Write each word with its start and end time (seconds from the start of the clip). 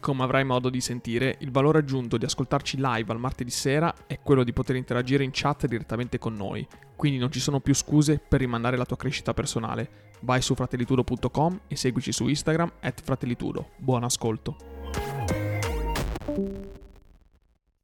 Come 0.00 0.22
avrai 0.22 0.44
modo 0.44 0.70
di 0.70 0.80
sentire, 0.80 1.36
il 1.40 1.50
valore 1.50 1.80
aggiunto 1.80 2.16
di 2.16 2.24
ascoltarci 2.24 2.78
live 2.78 3.12
al 3.12 3.18
martedì 3.18 3.50
sera 3.50 3.94
è 4.06 4.18
quello 4.20 4.44
di 4.44 4.54
poter 4.54 4.76
interagire 4.76 5.24
in 5.24 5.30
chat 5.30 5.66
direttamente 5.66 6.18
con 6.18 6.34
noi, 6.34 6.66
quindi 6.96 7.18
non 7.18 7.30
ci 7.30 7.38
sono 7.38 7.60
più 7.60 7.74
scuse 7.74 8.18
per 8.18 8.40
rimandare 8.40 8.78
la 8.78 8.86
tua 8.86 8.96
crescita 8.96 9.34
personale. 9.34 10.08
Vai 10.20 10.40
su 10.40 10.54
fratellitudo.com 10.54 11.60
e 11.66 11.76
seguici 11.76 12.12
su 12.12 12.26
Instagram 12.28 12.72
at 12.80 13.02
fratellitudo. 13.02 13.72
Buon 13.76 14.04
ascolto. 14.04 14.56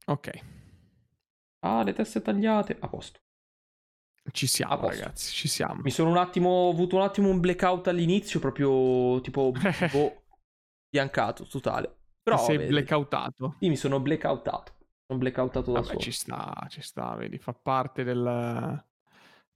Ok. 0.07 0.31
Ah, 1.61 1.83
le 1.83 1.93
teste 1.93 2.23
tagliate. 2.23 2.79
A 2.81 2.89
posto. 2.89 3.21
Ci 4.33 4.47
siamo, 4.47 4.89
ragazzi, 4.89 5.33
ci 5.33 5.49
siamo. 5.49 5.83
Mi 5.83 5.91
sono 5.91 6.09
un 6.09 6.17
attimo. 6.17 6.49
Ho 6.49 6.71
avuto 6.71 6.97
un 6.97 7.03
attimo 7.03 7.29
un 7.29 7.41
blackout 7.41 7.89
all'inizio, 7.89 8.41
proprio 8.41 9.21
tipo. 9.21 9.53
boh, 9.93 10.23
biancato 10.89 11.47
totale. 11.47 11.96
Però, 12.27 12.39
sei 12.39 12.57
vedi, 12.57 12.71
blackoutato. 12.71 13.55
Sì, 13.61 13.69
mi 13.69 13.77
sono 13.77 14.01
blackoutato. 14.01 14.73
Sono 15.07 15.21
blackoutato 15.21 15.71
da 15.71 15.79
Vabbè, 15.79 15.93
solo. 15.93 16.01
ci 16.01 16.11
sta, 16.11 16.67
ci 16.69 16.81
sta, 16.83 17.15
vedi, 17.15 17.39
fa 17.39 17.53
parte 17.53 18.03
del, 18.03 18.85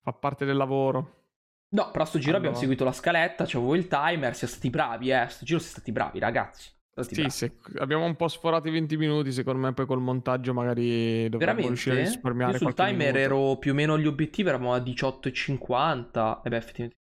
fa 0.00 0.12
parte 0.12 0.44
del 0.44 0.56
lavoro. 0.56 1.16
No, 1.70 1.90
però 1.90 2.04
sto 2.04 2.18
giro 2.18 2.30
allora. 2.36 2.48
abbiamo 2.48 2.56
seguito 2.56 2.84
la 2.84 2.92
scaletta, 2.92 3.44
c'avevo 3.44 3.74
il 3.74 3.88
timer, 3.88 4.36
siamo 4.36 4.52
stati 4.52 4.70
bravi, 4.70 5.10
eh. 5.10 5.26
Sto 5.28 5.44
giro 5.44 5.58
siamo 5.58 5.74
stati 5.74 5.90
bravi, 5.90 6.18
ragazzi. 6.20 6.70
Stati 6.90 7.14
sì, 7.14 7.20
bravi. 7.22 7.30
Se, 7.30 7.56
abbiamo 7.78 8.04
un 8.04 8.14
po' 8.14 8.28
sforato 8.28 8.68
i 8.68 8.70
20 8.70 8.96
minuti, 8.96 9.32
secondo 9.32 9.60
me 9.60 9.72
poi 9.72 9.86
col 9.86 10.00
montaggio 10.00 10.52
magari 10.52 11.28
dovremmo 11.28 11.66
riuscire 11.66 11.96
a 11.96 12.04
risparmiare 12.04 12.52
Io 12.52 12.58
sul 12.58 12.74
timer 12.74 13.14
minuto. 13.14 13.18
ero 13.18 13.56
più 13.58 13.72
o 13.72 13.74
meno 13.74 13.98
gli 13.98 14.06
obiettivi, 14.06 14.48
eravamo 14.48 14.74
a 14.74 14.78
18,50. 14.78 16.42
E 16.44 16.48
beh, 16.48 16.56
effettivamente, 16.56 16.96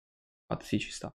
sì, 0.61 0.79
ci 0.79 0.93
sta. 0.93 1.13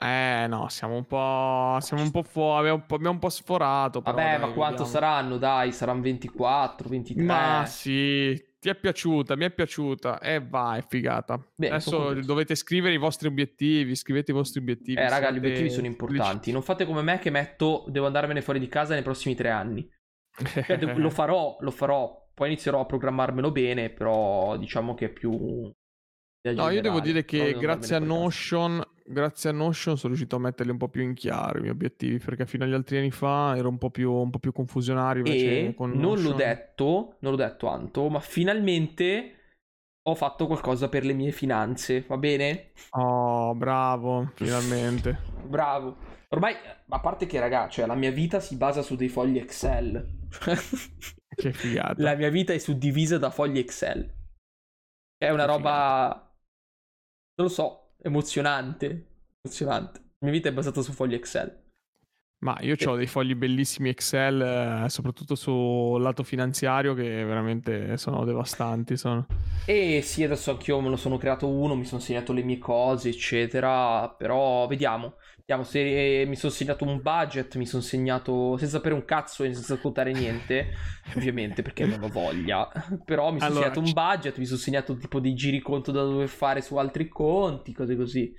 Eh 0.00 0.46
no, 0.48 0.68
siamo 0.68 0.94
un 0.94 1.06
po'. 1.06 1.78
Siamo 1.80 2.02
un 2.04 2.12
po' 2.12 2.22
fuori. 2.22 2.68
Abbiamo, 2.68 2.84
abbiamo 2.88 3.14
un 3.14 3.18
po' 3.18 3.28
sforato. 3.30 4.00
Però, 4.00 4.14
Vabbè, 4.16 4.30
dai, 4.30 4.40
ma 4.40 4.52
quanto 4.52 4.84
vediamo. 4.84 4.90
saranno? 4.90 5.36
Dai, 5.38 5.72
saranno 5.72 6.02
24, 6.02 6.88
23. 6.88 7.22
Ma 7.24 7.64
sì, 7.66 8.40
ti 8.60 8.68
è 8.68 8.76
piaciuta, 8.76 9.34
mi 9.34 9.44
è 9.44 9.50
piaciuta. 9.50 10.20
E 10.20 10.34
eh, 10.34 10.40
vai, 10.40 10.82
figata. 10.86 11.44
Beh, 11.56 11.70
Adesso 11.70 12.14
dovete 12.14 12.54
scrivere 12.54 12.94
i 12.94 12.98
vostri 12.98 13.26
obiettivi. 13.26 13.96
Scrivete 13.96 14.30
i 14.30 14.34
vostri 14.34 14.60
obiettivi. 14.60 15.00
Eh, 15.00 15.08
raga, 15.08 15.32
gli 15.32 15.38
obiettivi 15.38 15.68
sono 15.68 15.86
importanti. 15.86 16.52
Non 16.52 16.62
fate 16.62 16.86
come 16.86 17.02
me 17.02 17.18
che 17.18 17.30
metto. 17.30 17.84
Devo 17.88 18.06
andarmene 18.06 18.40
fuori 18.40 18.60
di 18.60 18.68
casa 18.68 18.94
nei 18.94 19.02
prossimi 19.02 19.34
tre 19.34 19.50
anni. 19.50 19.88
Cioè, 20.64 20.94
lo 20.94 21.10
farò, 21.10 21.56
lo 21.58 21.72
farò. 21.72 22.28
Poi 22.32 22.46
inizierò 22.46 22.78
a 22.78 22.86
programmarmelo 22.86 23.50
bene. 23.50 23.90
Però 23.90 24.56
diciamo 24.58 24.94
che 24.94 25.06
è 25.06 25.08
più. 25.08 25.72
No, 26.40 26.70
io 26.70 26.80
devo 26.80 27.00
dire 27.00 27.24
che 27.24 27.54
grazie 27.58 27.96
a 27.96 27.98
Notion 27.98 28.80
grazie 29.08 29.50
a 29.50 29.52
Notion 29.52 29.96
sono 29.96 30.12
riuscito 30.12 30.36
a 30.36 30.40
metterli 30.40 30.70
un 30.70 30.78
po' 30.78 30.88
più 30.88 31.02
in 31.02 31.14
chiaro 31.14 31.58
i 31.58 31.62
miei 31.62 31.72
obiettivi 31.72 32.18
perché 32.18 32.46
fino 32.46 32.64
agli 32.64 32.74
altri 32.74 32.98
anni 32.98 33.10
fa 33.10 33.54
ero 33.56 33.68
un 33.68 33.78
po' 33.78 33.90
più, 33.90 34.12
un 34.12 34.30
po 34.30 34.38
più 34.38 34.52
confusionario. 34.52 35.24
E 35.24 35.74
non 35.76 36.20
l'ho 36.20 36.32
detto, 36.32 37.16
non 37.20 37.32
l'ho 37.32 37.38
detto 37.38 37.66
Anto, 37.66 38.08
ma 38.08 38.20
finalmente 38.20 39.32
ho 40.08 40.14
fatto 40.14 40.46
qualcosa 40.46 40.88
per 40.88 41.04
le 41.04 41.12
mie 41.12 41.32
finanze, 41.32 42.04
va 42.06 42.16
bene? 42.16 42.72
Oh, 42.90 43.54
bravo, 43.54 44.30
finalmente. 44.34 45.18
bravo. 45.46 45.96
Ormai, 46.30 46.54
a 46.88 47.00
parte 47.00 47.26
che, 47.26 47.38
raga, 47.38 47.68
cioè, 47.68 47.86
la 47.86 47.94
mia 47.94 48.10
vita 48.10 48.40
si 48.40 48.56
basa 48.56 48.82
su 48.82 48.96
dei 48.96 49.08
fogli 49.08 49.38
Excel. 49.38 50.28
che 51.34 51.52
figata. 51.52 51.94
La 52.02 52.14
mia 52.14 52.30
vita 52.30 52.52
è 52.52 52.58
suddivisa 52.58 53.18
da 53.18 53.30
fogli 53.30 53.58
Excel. 53.58 54.14
È 55.16 55.28
una 55.28 55.44
che 55.44 55.50
roba... 55.50 56.10
Figata. 56.12 56.26
Non 57.38 57.46
lo 57.46 57.52
so, 57.52 57.87
emozionante. 58.02 59.06
Emozionante. 59.42 60.00
La 60.00 60.28
mia 60.28 60.32
vita 60.32 60.48
è 60.48 60.52
basata 60.52 60.82
su 60.82 60.92
fogli 60.92 61.14
Excel. 61.14 61.66
Ma 62.40 62.56
io 62.60 62.76
ho 62.86 62.94
dei 62.94 63.08
fogli 63.08 63.34
bellissimi 63.34 63.88
Excel, 63.88 64.84
eh, 64.84 64.88
soprattutto 64.88 65.34
sul 65.34 66.00
lato 66.00 66.22
finanziario, 66.22 66.94
che 66.94 67.24
veramente 67.24 67.96
sono 67.96 68.24
devastanti. 68.24 68.96
Sono. 68.96 69.26
E 69.66 70.02
sì, 70.02 70.22
adesso 70.22 70.52
anch'io 70.52 70.80
me 70.80 70.88
lo 70.88 70.96
sono 70.96 71.18
creato 71.18 71.48
uno, 71.48 71.74
mi 71.74 71.84
sono 71.84 72.00
segnato 72.00 72.32
le 72.32 72.44
mie 72.44 72.58
cose, 72.58 73.08
eccetera. 73.08 74.08
Però 74.10 74.68
vediamo. 74.68 75.14
Vediamo 75.48 75.66
se 75.66 76.26
mi 76.26 76.36
sono 76.36 76.52
segnato 76.52 76.84
un 76.84 77.00
budget, 77.00 77.56
mi 77.56 77.64
sono 77.64 77.80
segnato 77.80 78.58
senza 78.58 78.76
sapere 78.76 78.92
un 78.92 79.06
cazzo 79.06 79.44
e 79.44 79.54
senza 79.54 79.78
contare 79.78 80.12
niente, 80.12 80.74
ovviamente 81.16 81.62
perché 81.62 81.86
non 81.86 82.02
ho 82.02 82.08
voglia. 82.08 82.68
Però 83.02 83.32
mi 83.32 83.38
sono 83.38 83.52
allora, 83.52 83.72
segnato 83.72 83.80
un 83.80 83.92
budget, 83.94 84.36
mi 84.36 84.44
sono 84.44 84.58
segnato 84.58 84.94
tipo 84.98 85.20
dei 85.20 85.32
giri 85.32 85.60
conto 85.60 85.90
da 85.90 86.02
dover 86.02 86.28
fare 86.28 86.60
su 86.60 86.76
altri 86.76 87.08
conti, 87.08 87.72
cose 87.72 87.96
così. 87.96 88.30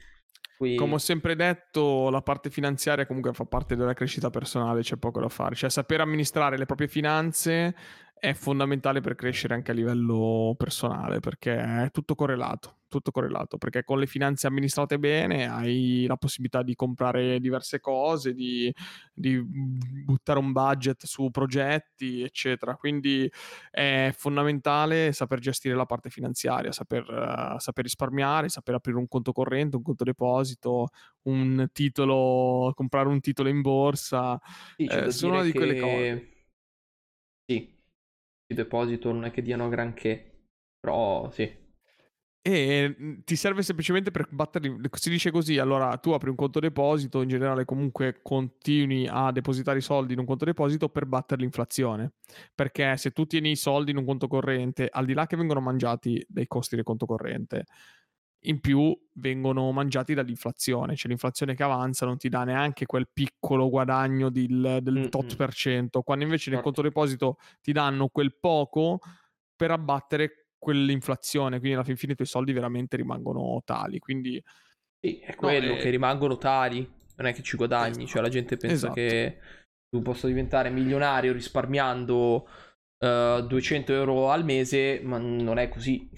Qui... 0.55 0.75
Come 0.75 0.93
ho 0.93 0.99
sempre 0.99 1.35
detto, 1.35 2.11
la 2.11 2.21
parte 2.21 2.51
finanziaria 2.51 3.07
comunque 3.07 3.33
fa 3.33 3.45
parte 3.45 3.75
della 3.75 3.93
crescita 3.93 4.29
personale, 4.29 4.81
c'è 4.81 4.97
poco 4.97 5.19
da 5.19 5.29
fare. 5.29 5.55
Cioè, 5.55 5.71
sapere 5.71 6.03
amministrare 6.03 6.59
le 6.59 6.65
proprie 6.65 6.87
finanze 6.87 7.73
è 8.19 8.33
fondamentale 8.33 9.01
per 9.01 9.15
crescere 9.15 9.53
anche 9.53 9.71
a 9.71 9.73
livello 9.73 10.53
personale, 10.57 11.19
perché 11.19 11.55
è 11.55 11.89
tutto 11.91 12.15
correlato 12.15 12.79
tutto 12.89 13.11
correlato, 13.11 13.57
perché 13.57 13.83
con 13.85 13.99
le 13.99 14.07
finanze 14.07 14.47
amministrate 14.47 14.99
bene 14.99 15.47
hai 15.47 16.05
la 16.07 16.17
possibilità 16.17 16.61
di 16.63 16.75
comprare 16.75 17.39
diverse 17.39 17.79
cose, 17.79 18.33
di, 18.33 18.73
di 19.13 19.41
buttare 19.41 20.39
un 20.39 20.51
budget 20.51 21.05
su 21.05 21.29
progetti, 21.29 22.23
eccetera. 22.23 22.75
Quindi 22.75 23.31
è 23.71 24.11
fondamentale 24.13 25.13
saper 25.13 25.39
gestire 25.39 25.75
la 25.75 25.85
parte 25.85 26.09
finanziaria, 26.09 26.71
saper, 26.73 27.03
uh, 27.03 27.59
saper 27.59 27.83
risparmiare, 27.83 28.49
saper 28.49 28.75
aprire 28.75 28.97
un 28.97 29.07
conto 29.07 29.31
corrente, 29.31 29.77
un 29.77 29.83
conto 29.83 30.03
deposito, 30.03 30.89
un 31.23 31.69
titolo, 31.71 32.73
comprare 32.75 33.07
un 33.07 33.21
titolo 33.21 33.47
in 33.47 33.61
borsa. 33.61 34.39
Sì, 34.75 34.85
eh, 34.85 35.11
sono 35.11 35.33
una 35.35 35.43
di 35.43 35.53
quelle 35.53 35.73
che... 35.75 35.79
cose. 35.79 36.33
Sì, 37.45 37.78
deposito 38.55 39.11
non 39.11 39.25
è 39.25 39.31
che 39.31 39.41
diano 39.41 39.69
granché, 39.69 40.47
però 40.79 41.29
sì. 41.31 41.67
E 42.41 42.95
mhmm, 42.97 43.23
ti 43.25 43.35
serve 43.35 43.61
semplicemente 43.63 44.11
per 44.11 44.27
batterli. 44.29 44.79
Si 44.93 45.09
dice 45.09 45.29
così: 45.31 45.57
allora 45.57 45.97
tu 45.97 46.11
apri 46.11 46.29
un 46.29 46.35
conto 46.35 46.59
deposito, 46.59 47.21
in 47.21 47.27
generale, 47.27 47.65
comunque 47.65 48.19
continui 48.21 49.07
a 49.09 49.31
depositare 49.31 49.79
i 49.79 49.81
soldi 49.81 50.13
in 50.13 50.19
un 50.19 50.25
conto 50.25 50.45
deposito 50.45 50.89
per 50.89 51.05
battere 51.05 51.41
l'inflazione. 51.41 52.13
Perché 52.55 52.95
se 52.97 53.11
tu 53.11 53.25
tieni 53.25 53.51
i 53.51 53.55
soldi 53.55 53.91
in 53.91 53.97
un 53.97 54.05
conto 54.05 54.27
corrente, 54.27 54.87
al 54.89 55.05
di 55.05 55.13
là 55.13 55.27
che 55.27 55.35
vengono 55.35 55.59
mangiati 55.59 56.25
dai 56.29 56.47
costi 56.47 56.75
del 56.75 56.85
conto 56.85 57.05
corrente, 57.05 57.65
in 58.43 58.59
più 58.61 58.97
vengono 59.15 59.71
mangiati 59.71 60.13
dall'inflazione. 60.13 60.95
Cioè 60.95 61.09
l'inflazione 61.09 61.55
che 61.55 61.63
avanza 61.63 62.05
non 62.05 62.17
ti 62.17 62.29
dà 62.29 62.43
neanche 62.43 62.85
quel 62.85 63.09
piccolo 63.11 63.69
guadagno 63.69 64.29
del, 64.29 64.79
del 64.81 64.93
mm-hmm. 64.93 65.09
tot 65.09 65.35
per 65.35 65.53
cento, 65.53 66.01
quando 66.01 66.23
invece 66.23 66.51
nel 66.51 66.61
conto 66.61 66.81
deposito 66.81 67.37
ti 67.61 67.71
danno 67.71 68.07
quel 68.07 68.35
poco 68.39 68.99
per 69.55 69.71
abbattere 69.71 70.47
quell'inflazione, 70.57 71.57
quindi 71.57 71.75
alla 71.75 71.85
fin 71.85 71.97
fine 71.97 72.13
i 72.13 72.15
tuoi 72.15 72.27
soldi 72.27 72.53
veramente 72.53 72.97
rimangono 72.97 73.61
tali. 73.65 73.99
Quindi 73.99 74.41
sì, 74.99 75.19
è 75.19 75.35
quello 75.35 75.73
no, 75.73 75.75
è... 75.75 75.81
che 75.81 75.89
rimangono 75.89 76.37
tali, 76.37 76.89
non 77.15 77.27
è 77.27 77.33
che 77.33 77.41
ci 77.41 77.57
guadagni, 77.57 77.89
esatto. 77.89 78.07
cioè 78.07 78.21
la 78.21 78.29
gente 78.29 78.57
pensa 78.57 78.75
esatto. 78.75 78.93
che 78.93 79.39
tu 79.89 80.01
possa 80.01 80.27
diventare 80.27 80.69
milionario 80.69 81.33
risparmiando 81.33 82.47
uh, 82.99 83.05
eh, 83.05 83.45
200 83.47 83.93
euro 83.93 84.29
al 84.29 84.43
mese, 84.43 85.01
ma 85.03 85.17
non 85.17 85.57
è 85.57 85.69
così. 85.69 86.09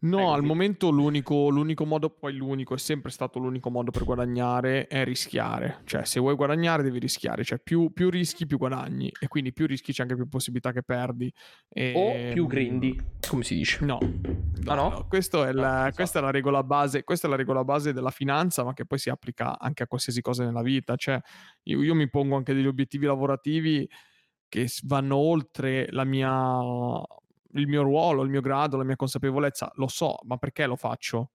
No, 0.00 0.32
al 0.32 0.44
momento 0.44 0.90
l'unico, 0.90 1.48
l'unico, 1.48 1.84
modo, 1.84 2.10
poi 2.10 2.34
l'unico, 2.34 2.74
è 2.74 2.78
sempre 2.78 3.10
stato 3.10 3.40
l'unico 3.40 3.68
modo 3.68 3.90
per 3.90 4.04
guadagnare, 4.04 4.86
è 4.86 5.04
rischiare. 5.04 5.80
Cioè, 5.84 6.04
se 6.04 6.20
vuoi 6.20 6.36
guadagnare 6.36 6.84
devi 6.84 7.00
rischiare, 7.00 7.42
cioè 7.42 7.58
più, 7.58 7.92
più 7.92 8.08
rischi 8.08 8.46
più 8.46 8.58
guadagni 8.58 9.10
e 9.18 9.26
quindi 9.26 9.52
più 9.52 9.66
rischi 9.66 9.92
c'è 9.92 10.02
anche 10.02 10.14
più 10.14 10.28
possibilità 10.28 10.70
che 10.72 10.82
perdi. 10.82 11.32
E... 11.68 11.92
O 11.96 12.32
più 12.32 12.46
grindi, 12.46 12.96
come 13.28 13.42
si 13.42 13.56
dice. 13.56 13.84
No, 13.84 13.98
no, 14.00 14.70
ah, 14.70 14.74
no? 14.74 14.88
no. 14.88 14.88
È 14.88 15.52
la, 15.52 15.84
no, 15.84 15.92
questa, 15.92 16.18
è 16.18 16.22
la 16.22 16.30
regola 16.30 16.62
base, 16.62 17.02
questa 17.02 17.26
è 17.26 17.30
la 17.30 17.36
regola 17.36 17.64
base 17.64 17.92
della 17.92 18.10
finanza, 18.10 18.62
ma 18.62 18.74
che 18.74 18.86
poi 18.86 18.98
si 18.98 19.10
applica 19.10 19.58
anche 19.58 19.82
a 19.82 19.86
qualsiasi 19.88 20.20
cosa 20.20 20.44
nella 20.44 20.62
vita. 20.62 20.94
Cioè, 20.94 21.20
io, 21.64 21.82
io 21.82 21.94
mi 21.94 22.08
pongo 22.08 22.36
anche 22.36 22.54
degli 22.54 22.66
obiettivi 22.66 23.06
lavorativi 23.06 23.88
che 24.48 24.70
vanno 24.84 25.16
oltre 25.16 25.88
la 25.90 26.04
mia 26.04 26.30
il 27.58 27.68
mio 27.68 27.82
ruolo, 27.82 28.22
il 28.22 28.30
mio 28.30 28.40
grado, 28.40 28.76
la 28.76 28.84
mia 28.84 28.96
consapevolezza, 28.96 29.70
lo 29.76 29.88
so, 29.88 30.18
ma 30.24 30.36
perché 30.36 30.66
lo 30.66 30.76
faccio? 30.76 31.32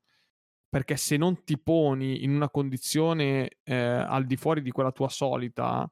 Perché 0.69 0.97
se 0.97 1.17
non 1.17 1.43
ti 1.43 1.59
poni 1.59 2.23
in 2.23 2.33
una 2.33 2.49
condizione 2.49 3.57
eh, 3.63 3.75
al 3.75 4.25
di 4.25 4.35
fuori 4.35 4.61
di 4.61 4.71
quella 4.71 4.91
tua 4.91 5.09
solita, 5.09 5.89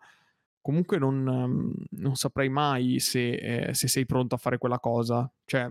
comunque 0.61 0.97
non, 0.97 1.27
um, 1.27 1.73
non 1.91 2.15
saprai 2.15 2.49
mai 2.49 2.99
se, 2.99 3.33
eh, 3.33 3.73
se, 3.73 3.87
sei 3.87 4.05
pronto 4.05 4.35
a 4.35 4.37
fare 4.37 4.57
quella 4.57 4.79
cosa. 4.79 5.31
Cioè, 5.45 5.69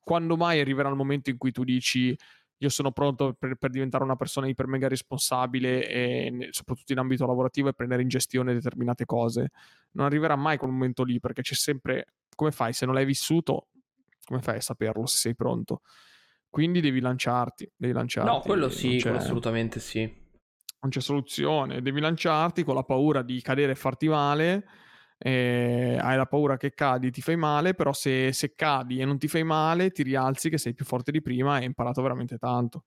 quando 0.00 0.36
mai 0.36 0.60
arriverà 0.60 0.88
il 0.88 0.96
momento 0.96 1.30
in 1.30 1.36
cui 1.38 1.52
tu 1.52 1.64
dici 1.64 2.16
io 2.62 2.68
sono 2.68 2.92
pronto 2.92 3.34
per, 3.38 3.54
per 3.54 3.70
diventare 3.70 4.04
una 4.04 4.16
persona 4.16 4.46
iper 4.46 4.66
mega 4.66 4.86
responsabile 4.86 5.88
e 5.88 6.48
soprattutto 6.50 6.92
in 6.92 6.98
ambito 6.98 7.26
lavorativo 7.26 7.68
e 7.70 7.72
prendere 7.72 8.02
in 8.02 8.08
gestione 8.08 8.52
determinate 8.52 9.06
cose. 9.06 9.50
Non 9.92 10.04
arriverà 10.04 10.36
mai 10.36 10.58
quel 10.58 10.70
momento 10.70 11.02
lì 11.02 11.18
perché 11.20 11.40
c'è 11.40 11.54
sempre, 11.54 12.16
come 12.36 12.50
fai 12.50 12.74
se 12.74 12.84
non 12.84 12.94
l'hai 12.94 13.06
vissuto, 13.06 13.68
come 14.24 14.40
fai 14.40 14.56
a 14.56 14.60
saperlo 14.60 15.06
se 15.06 15.18
sei 15.18 15.34
pronto? 15.34 15.82
Quindi 16.48 16.80
devi 16.80 17.00
lanciarti, 17.00 17.70
devi 17.76 17.92
lanciarti. 17.92 18.30
No, 18.30 18.40
quello 18.40 18.68
sì, 18.68 19.00
quello 19.00 19.18
assolutamente 19.18 19.78
sì. 19.80 20.00
Non 20.82 20.90
c'è 20.90 21.00
soluzione, 21.00 21.82
devi 21.82 22.00
lanciarti 22.00 22.64
con 22.64 22.74
la 22.74 22.82
paura 22.82 23.22
di 23.22 23.40
cadere 23.42 23.72
e 23.72 23.76
farti 23.76 24.08
male 24.08 24.64
eh, 25.22 25.98
hai 26.00 26.16
la 26.16 26.24
paura 26.24 26.56
che 26.56 26.72
cadi, 26.72 27.10
ti 27.10 27.20
fai 27.20 27.36
male, 27.36 27.74
però 27.74 27.92
se, 27.92 28.32
se, 28.32 28.54
cadi 28.54 29.00
e 29.00 29.04
non 29.04 29.18
ti 29.18 29.28
fai 29.28 29.44
male, 29.44 29.90
ti 29.90 30.02
rialzi 30.02 30.48
che 30.48 30.56
sei 30.56 30.72
più 30.72 30.86
forte 30.86 31.12
di 31.12 31.20
prima 31.20 31.56
e 31.56 31.60
hai 31.60 31.66
imparato 31.66 32.00
veramente 32.00 32.38
tanto. 32.38 32.84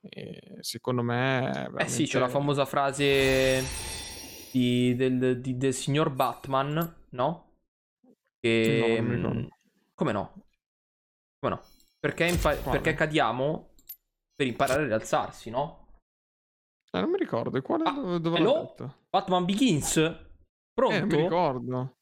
E 0.00 0.56
secondo 0.58 1.02
me... 1.02 1.50
Veramente... 1.52 1.84
Eh 1.84 1.88
sì, 1.88 2.06
c'è 2.06 2.18
la 2.18 2.28
famosa 2.28 2.64
frase 2.64 3.62
di, 4.50 4.96
del, 4.96 5.40
di, 5.40 5.56
del, 5.56 5.72
signor 5.72 6.10
Batman, 6.10 6.94
no? 7.10 7.50
Che... 8.40 8.98
No, 9.00 9.32
mm, 9.32 9.44
come 9.94 10.10
no? 10.10 10.32
Come 11.42 11.54
no? 11.56 11.62
Perché, 11.98 12.26
impa- 12.26 12.54
perché 12.54 12.94
cadiamo 12.94 13.74
per 14.32 14.46
imparare 14.46 14.84
ad 14.84 14.92
alzarsi, 14.92 15.50
no? 15.50 15.98
Eh, 16.92 17.00
non 17.00 17.10
mi 17.10 17.18
ricordo, 17.18 17.60
quale 17.62 17.84
ah, 17.84 18.18
dove 18.18 18.38
l'ho 18.38 18.60
detto? 18.60 19.06
Batman 19.10 19.44
Begins? 19.44 19.94
Pronto? 20.72 20.94
Eh, 20.94 21.04
mi 21.04 21.16
ricordo. 21.16 21.96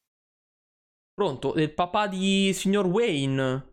Pronto? 1.15 1.55
Il 1.55 1.73
papà 1.73 2.07
di 2.07 2.53
signor 2.53 2.87
Wayne. 2.87 3.69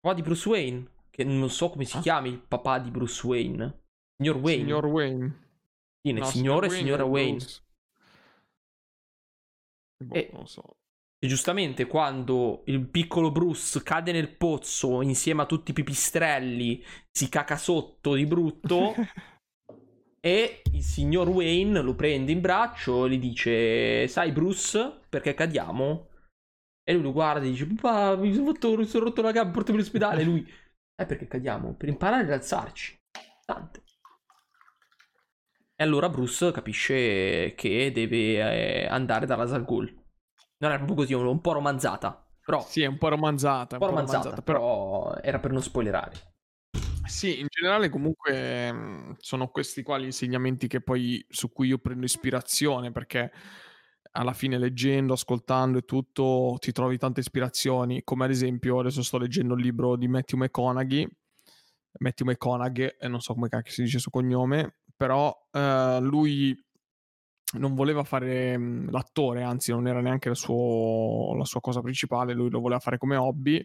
Papà 0.00 0.14
di 0.14 0.22
Bruce 0.22 0.48
Wayne. 0.48 0.90
Che 1.10 1.24
non 1.24 1.50
so 1.50 1.70
come 1.70 1.84
si 1.84 1.96
ah? 1.96 2.00
chiami 2.00 2.28
il 2.28 2.38
papà 2.40 2.78
di 2.78 2.90
Bruce 2.90 3.26
Wayne. 3.26 3.82
Signor 4.16 4.36
Wayne. 4.36 4.62
Signor 4.62 4.86
Wayne. 4.86 5.48
Sì, 6.00 6.12
no, 6.12 6.24
signore 6.26 6.66
e 6.66 6.70
signora 6.70 7.04
Wayne. 7.04 7.44
Boh, 10.04 10.14
e, 10.14 10.30
non 10.32 10.46
so. 10.46 10.76
E 11.24 11.28
giustamente 11.28 11.86
quando 11.86 12.62
il 12.66 12.84
piccolo 12.84 13.30
Bruce 13.30 13.80
cade 13.84 14.10
nel 14.10 14.34
pozzo 14.34 15.02
insieme 15.02 15.42
a 15.42 15.46
tutti 15.46 15.70
i 15.70 15.74
pipistrelli, 15.74 16.84
si 17.12 17.28
caca 17.28 17.56
sotto 17.56 18.14
di 18.14 18.26
brutto. 18.26 18.94
E 20.24 20.62
il 20.70 20.84
signor 20.84 21.28
Wayne 21.28 21.80
lo 21.80 21.96
prende 21.96 22.30
in 22.30 22.40
braccio 22.40 23.06
e 23.06 23.10
gli 23.10 23.18
dice: 23.18 24.06
Sai, 24.06 24.30
Bruce, 24.30 25.00
perché 25.08 25.34
cadiamo? 25.34 26.10
E 26.84 26.92
lui 26.92 27.02
lo 27.02 27.10
guarda 27.10 27.44
e 27.44 27.50
dice: 27.50 27.66
Papà, 27.66 28.14
mi 28.14 28.32
sono, 28.32 28.52
fatto, 28.52 28.76
mi 28.76 28.84
sono 28.84 29.06
rotto 29.06 29.20
la 29.20 29.32
gamba, 29.32 29.50
portami 29.50 29.78
all'ospedale. 29.78 30.20
E 30.20 30.24
lui: 30.24 30.48
Eh, 30.94 31.06
perché 31.06 31.26
cadiamo? 31.26 31.74
Per 31.74 31.88
imparare 31.88 32.22
ad 32.22 32.30
alzarci. 32.30 32.96
Tante. 33.44 33.82
E 35.74 35.82
allora 35.82 36.08
Bruce 36.08 36.52
capisce 36.52 37.54
che 37.56 37.90
deve 37.92 38.84
eh, 38.84 38.86
andare 38.86 39.26
dalla 39.26 39.48
Zalgul. 39.48 40.01
Non 40.62 40.70
è 40.70 40.76
proprio 40.76 40.94
così, 40.94 41.12
un 41.12 41.40
po' 41.40 41.52
romanzata. 41.52 42.24
Però, 42.44 42.64
sì, 42.64 42.82
è 42.82 42.86
un 42.86 42.96
po' 42.96 43.08
romanzata. 43.08 43.74
Un 43.74 43.80
po' 43.80 43.88
romanzata, 43.88 44.18
romanzata 44.18 44.42
però... 44.42 44.58
però 45.10 45.20
era 45.20 45.40
per 45.40 45.50
non 45.50 45.60
spoilerare. 45.60 46.12
Sì, 47.04 47.40
in 47.40 47.46
generale 47.48 47.88
comunque 47.88 48.72
mhmm, 48.72 49.16
sono 49.18 49.48
questi 49.48 49.82
qua 49.82 49.98
gli 49.98 50.04
insegnamenti 50.04 50.68
che 50.68 50.80
poi 50.80 51.24
su 51.28 51.50
cui 51.50 51.66
io 51.66 51.78
prendo 51.78 52.04
ispirazione 52.04 52.92
perché 52.92 53.32
alla 54.12 54.32
fine 54.32 54.56
leggendo, 54.56 55.14
ascoltando 55.14 55.78
e 55.78 55.82
tutto 55.82 56.56
ti 56.60 56.70
trovi 56.70 56.96
tante 56.96 57.20
ispirazioni, 57.20 58.04
come 58.04 58.24
ad 58.24 58.30
esempio 58.30 58.78
adesso 58.78 59.02
sto 59.02 59.18
leggendo 59.18 59.54
il 59.54 59.62
libro 59.62 59.96
di 59.96 60.06
Matthew 60.06 60.38
McConaughey, 60.38 61.08
Matthew 61.98 62.28
McConaughey, 62.28 62.96
non 63.08 63.20
so 63.20 63.34
come 63.34 63.48
cacchio 63.48 63.72
si 63.72 63.82
dice 63.82 63.96
il 63.96 64.02
suo 64.02 64.12
cognome, 64.12 64.76
però 64.96 65.34
eh, 65.50 65.98
lui 66.00 66.56
non 67.52 67.74
voleva 67.74 68.04
fare 68.04 68.56
mhmm, 68.56 68.90
l'attore, 68.90 69.42
anzi 69.42 69.70
non 69.72 69.86
era 69.86 70.00
neanche 70.00 70.34
suo, 70.34 71.34
la 71.36 71.44
sua 71.44 71.60
cosa 71.60 71.80
principale, 71.80 72.32
lui 72.34 72.50
lo 72.50 72.60
voleva 72.60 72.80
fare 72.80 72.98
come 72.98 73.16
hobby 73.16 73.64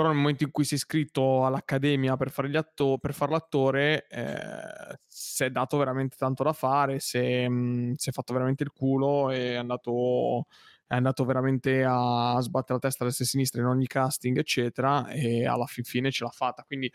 però 0.00 0.08
nel 0.12 0.18
momento 0.18 0.44
in 0.44 0.50
cui 0.50 0.64
si 0.64 0.74
è 0.74 0.76
iscritto 0.76 1.44
all'accademia 1.44 2.16
per 2.16 2.30
fare, 2.30 2.56
atto- 2.56 2.96
per 2.98 3.12
fare 3.12 3.32
l'attore 3.32 4.06
eh, 4.08 4.96
si 5.06 5.44
è 5.44 5.50
dato 5.50 5.76
veramente 5.76 6.16
tanto 6.16 6.42
da 6.42 6.54
fare, 6.54 7.00
si 7.00 7.18
è, 7.18 7.46
mh, 7.48 7.94
si 7.96 8.08
è 8.08 8.12
fatto 8.12 8.32
veramente 8.32 8.62
il 8.62 8.72
culo 8.72 9.30
e 9.30 9.52
è 9.52 9.54
andato, 9.56 10.46
è 10.86 10.94
andato 10.94 11.24
veramente 11.26 11.84
a 11.86 12.38
sbattere 12.40 12.74
la 12.74 12.78
testa 12.78 13.04
a 13.04 13.06
destra 13.08 13.24
e 13.24 13.28
a 13.28 13.30
sinistra 13.30 13.60
in 13.60 13.66
ogni 13.66 13.86
casting 13.86 14.38
eccetera 14.38 15.06
e 15.10 15.46
alla 15.46 15.66
fin 15.66 15.84
fine 15.84 16.10
ce 16.10 16.24
l'ha 16.24 16.30
fatta. 16.30 16.62
Quindi 16.62 16.90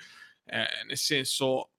eh, 0.46 0.66
nel 0.88 0.98
senso 0.98 1.74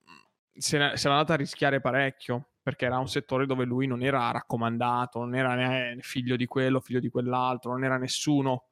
se, 0.52 0.78
ne, 0.78 0.96
se 0.96 1.08
l'è 1.08 1.14
andata 1.14 1.32
a 1.34 1.36
rischiare 1.36 1.80
parecchio 1.80 2.50
perché 2.66 2.86
era 2.86 2.98
un 2.98 3.06
settore 3.06 3.46
dove 3.46 3.64
lui 3.64 3.86
non 3.86 4.02
era 4.02 4.28
raccomandato, 4.32 5.20
non 5.20 5.36
era 5.36 5.94
figlio 6.00 6.34
di 6.34 6.46
quello, 6.46 6.80
figlio 6.80 6.98
di 6.98 7.08
quell'altro, 7.08 7.70
non 7.70 7.84
era 7.84 7.96
nessuno 7.96 8.70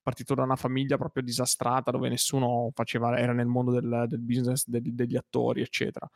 partito 0.00 0.34
da 0.34 0.44
una 0.44 0.56
famiglia 0.56 0.96
proprio 0.96 1.22
disastrata 1.22 1.90
dove 1.90 2.08
nessuno 2.08 2.70
faceva, 2.72 3.18
era 3.18 3.34
nel 3.34 3.44
mondo 3.44 3.70
del, 3.70 4.06
del 4.08 4.20
business 4.20 4.66
del, 4.66 4.94
degli 4.94 5.14
attori, 5.14 5.60
eccetera. 5.60 6.08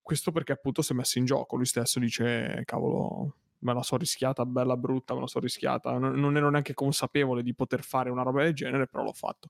Questo 0.00 0.32
perché 0.32 0.52
appunto 0.52 0.80
si 0.80 0.92
è 0.92 0.96
messo 0.96 1.18
in 1.18 1.26
gioco. 1.26 1.56
Lui 1.56 1.66
stesso 1.66 1.98
dice: 1.98 2.62
Cavolo, 2.64 3.34
me 3.58 3.74
la 3.74 3.82
so 3.82 3.98
rischiata, 3.98 4.46
bella 4.46 4.78
brutta, 4.78 5.12
me 5.12 5.20
la 5.20 5.26
so 5.26 5.38
rischiata. 5.38 5.98
Non, 5.98 6.18
non, 6.18 6.38
ero 6.38 6.48
neanche 6.48 6.72
consapevole 6.72 7.42
di 7.42 7.54
poter 7.54 7.82
fare 7.82 8.08
una 8.08 8.22
roba 8.22 8.42
del 8.42 8.54
genere, 8.54 8.86
però 8.86 9.02
l'ho 9.02 9.12
fatto. 9.12 9.48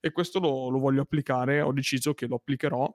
E 0.00 0.10
questo 0.10 0.40
lo, 0.40 0.68
lo 0.68 0.80
voglio 0.80 1.02
applicare. 1.02 1.60
Ho 1.60 1.72
deciso 1.72 2.12
che 2.12 2.26
lo 2.26 2.34
applicherò 2.34 2.92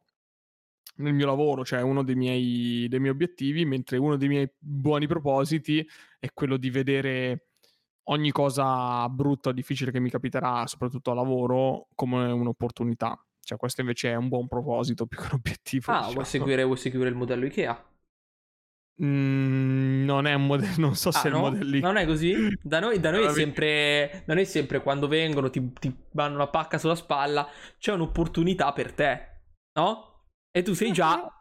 nel 0.98 1.14
mio 1.14 1.26
lavoro, 1.26 1.66
cioè 1.66 1.82
uno 1.82 2.04
dei 2.04 2.16
miei, 2.16 2.88
dei 2.88 3.00
miei 3.00 3.12
obiettivi, 3.12 3.66
mentre 3.66 3.98
uno 3.98 4.16
dei 4.16 4.28
miei 4.28 4.50
buoni 4.58 5.08
propositi 5.08 5.88
è 6.20 6.32
quello 6.34 6.58
di 6.58 6.70
vedere 6.70 7.48
ogni 8.10 8.32
cosa 8.32 9.08
brutta 9.10 9.50
o 9.50 9.52
difficile 9.52 9.92
che 9.92 10.00
mi 10.00 10.10
capiterà, 10.10 10.66
soprattutto 10.68 11.12
a 11.12 11.16
lavoro, 11.16 11.88
come 11.96 12.32
un'opportunità. 12.32 13.20
Cioè, 13.42 13.58
questo 13.58 13.82
invece 13.82 14.12
è 14.12 14.16
un 14.16 14.28
buon 14.28 14.48
proposito 14.48 15.06
più 15.08 15.18
che 15.18 15.26
un 15.26 15.34
obiettivo. 15.34 15.92
Ah, 15.92 15.98
diciamo. 15.98 16.14
vuoi, 16.14 16.26
seguire, 16.26 16.64
vuoi 16.64 16.78
seguire 16.78 17.10
il 17.10 17.16
modello 17.16 17.46
IKEA? 17.46 17.86
Mm, 19.04 20.06
non 20.06 20.26
è 20.26 20.34
un 20.34 20.48
modello, 20.48 20.74
non 20.78 20.96
so 20.96 21.10
ah, 21.10 21.14
se 21.14 21.30
no? 21.30 21.36
è 21.36 21.38
il 21.38 21.44
modello 21.44 21.76
IKEA. 21.78 21.88
Non 21.88 21.98
è 21.98 22.06
così? 22.06 22.58
Da 22.62 22.80
noi, 22.80 23.00
da 23.00 23.12
noi 23.12 23.26
è 23.26 23.32
sempre, 23.32 24.24
da 24.26 24.34
noi 24.34 24.46
sempre 24.46 24.82
quando 24.82 25.08
vengono, 25.08 25.50
ti, 25.50 25.72
ti 25.74 25.96
vanno 26.12 26.36
una 26.36 26.48
pacca 26.48 26.78
sulla 26.78 26.96
spalla, 26.96 27.48
c'è 27.78 27.94
un'opportunità 27.94 28.74
per 28.74 28.94
te, 28.94 29.28
no? 29.74 30.17
E 30.58 30.64
tu 30.64 30.74
sei 30.74 30.92
già... 30.92 31.38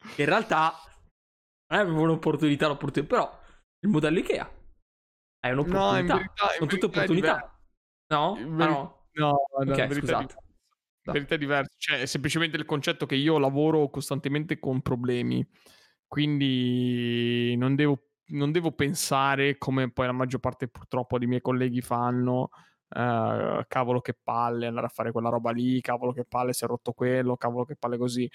In 0.18 0.24
realtà 0.24 0.72
non 1.70 1.80
è 1.80 1.84
proprio 1.84 2.04
un'opportunità, 2.04 2.68
l'opportunità, 2.68 3.14
però 3.14 3.40
il 3.80 3.88
modello 3.90 4.18
IKEA 4.20 4.48
è 5.40 5.50
un'opportunità. 5.50 5.92
No, 5.92 5.98
in 5.98 6.06
verità, 6.06 6.48
Sono 6.56 6.66
tutte 6.66 6.86
opportunità. 6.86 7.60
No? 8.06 8.34
Ah, 8.34 8.40
no? 8.40 9.06
No, 9.12 9.46
no, 9.58 9.72
okay, 9.72 9.92
scusate. 9.92 10.34
In 11.06 11.12
verità 11.12 11.34
è 11.34 11.38
diverso. 11.38 11.74
Cioè, 11.76 12.00
è 12.00 12.06
semplicemente 12.06 12.56
il 12.56 12.64
concetto 12.64 13.04
che 13.04 13.16
io 13.16 13.38
lavoro 13.38 13.90
costantemente 13.90 14.58
con 14.58 14.80
problemi. 14.80 15.46
Quindi 16.06 17.56
non 17.56 17.74
devo, 17.74 18.10
non 18.28 18.52
devo 18.52 18.72
pensare, 18.72 19.58
come 19.58 19.90
poi 19.90 20.06
la 20.06 20.12
maggior 20.12 20.40
parte 20.40 20.68
purtroppo 20.68 21.18
dei 21.18 21.26
miei 21.26 21.40
colleghi 21.40 21.80
fanno, 21.82 22.50
Uh, 22.90 23.62
cavolo 23.68 24.00
che 24.00 24.14
palle 24.14 24.66
andare 24.66 24.86
a 24.86 24.90
fare 24.90 25.12
quella 25.12 25.28
roba 25.28 25.50
lì, 25.50 25.80
cavolo 25.80 26.12
che 26.12 26.24
palle 26.24 26.54
si 26.54 26.64
è 26.64 26.66
rotto 26.66 26.92
quello, 26.92 27.36
cavolo 27.36 27.64
che 27.64 27.76
palle 27.76 27.98
così. 27.98 28.30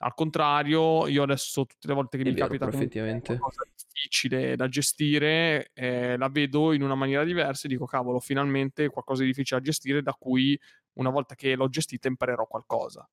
Al 0.00 0.14
contrario, 0.14 1.08
io 1.08 1.24
adesso 1.24 1.66
tutte 1.66 1.88
le 1.88 1.94
volte 1.94 2.16
che 2.16 2.22
è 2.22 2.26
mi 2.26 2.32
vero, 2.32 2.46
capita 2.46 2.68
effettivamente. 2.68 3.32
una 3.32 3.40
cosa 3.40 3.64
difficile 3.74 4.54
da 4.54 4.68
gestire, 4.68 5.70
eh, 5.74 6.16
la 6.16 6.28
vedo 6.28 6.72
in 6.72 6.82
una 6.82 6.94
maniera 6.94 7.24
diversa 7.24 7.66
e 7.66 7.70
dico 7.70 7.84
cavolo, 7.84 8.20
finalmente 8.20 8.88
qualcosa 8.88 9.22
di 9.22 9.28
difficile 9.28 9.58
da 9.58 9.66
gestire 9.66 10.02
da 10.02 10.14
cui 10.16 10.58
una 10.94 11.10
volta 11.10 11.34
che 11.34 11.56
l'ho 11.56 11.68
gestita 11.68 12.08
imparerò 12.08 12.46
qualcosa. 12.46 13.08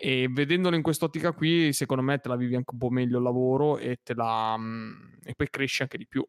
E 0.00 0.28
vedendolo 0.30 0.76
in 0.76 0.82
quest'ottica 0.82 1.32
qui, 1.32 1.72
secondo 1.72 2.04
me 2.04 2.18
te 2.18 2.28
la 2.28 2.36
vivi 2.36 2.54
anche 2.54 2.72
un 2.72 2.78
po' 2.78 2.90
meglio 2.90 3.16
il 3.16 3.24
lavoro 3.24 3.78
e, 3.78 3.98
te 4.00 4.14
la, 4.14 4.56
mm, 4.56 5.14
e 5.24 5.34
poi 5.34 5.50
cresci 5.50 5.82
anche 5.82 5.98
di 5.98 6.06
più. 6.06 6.24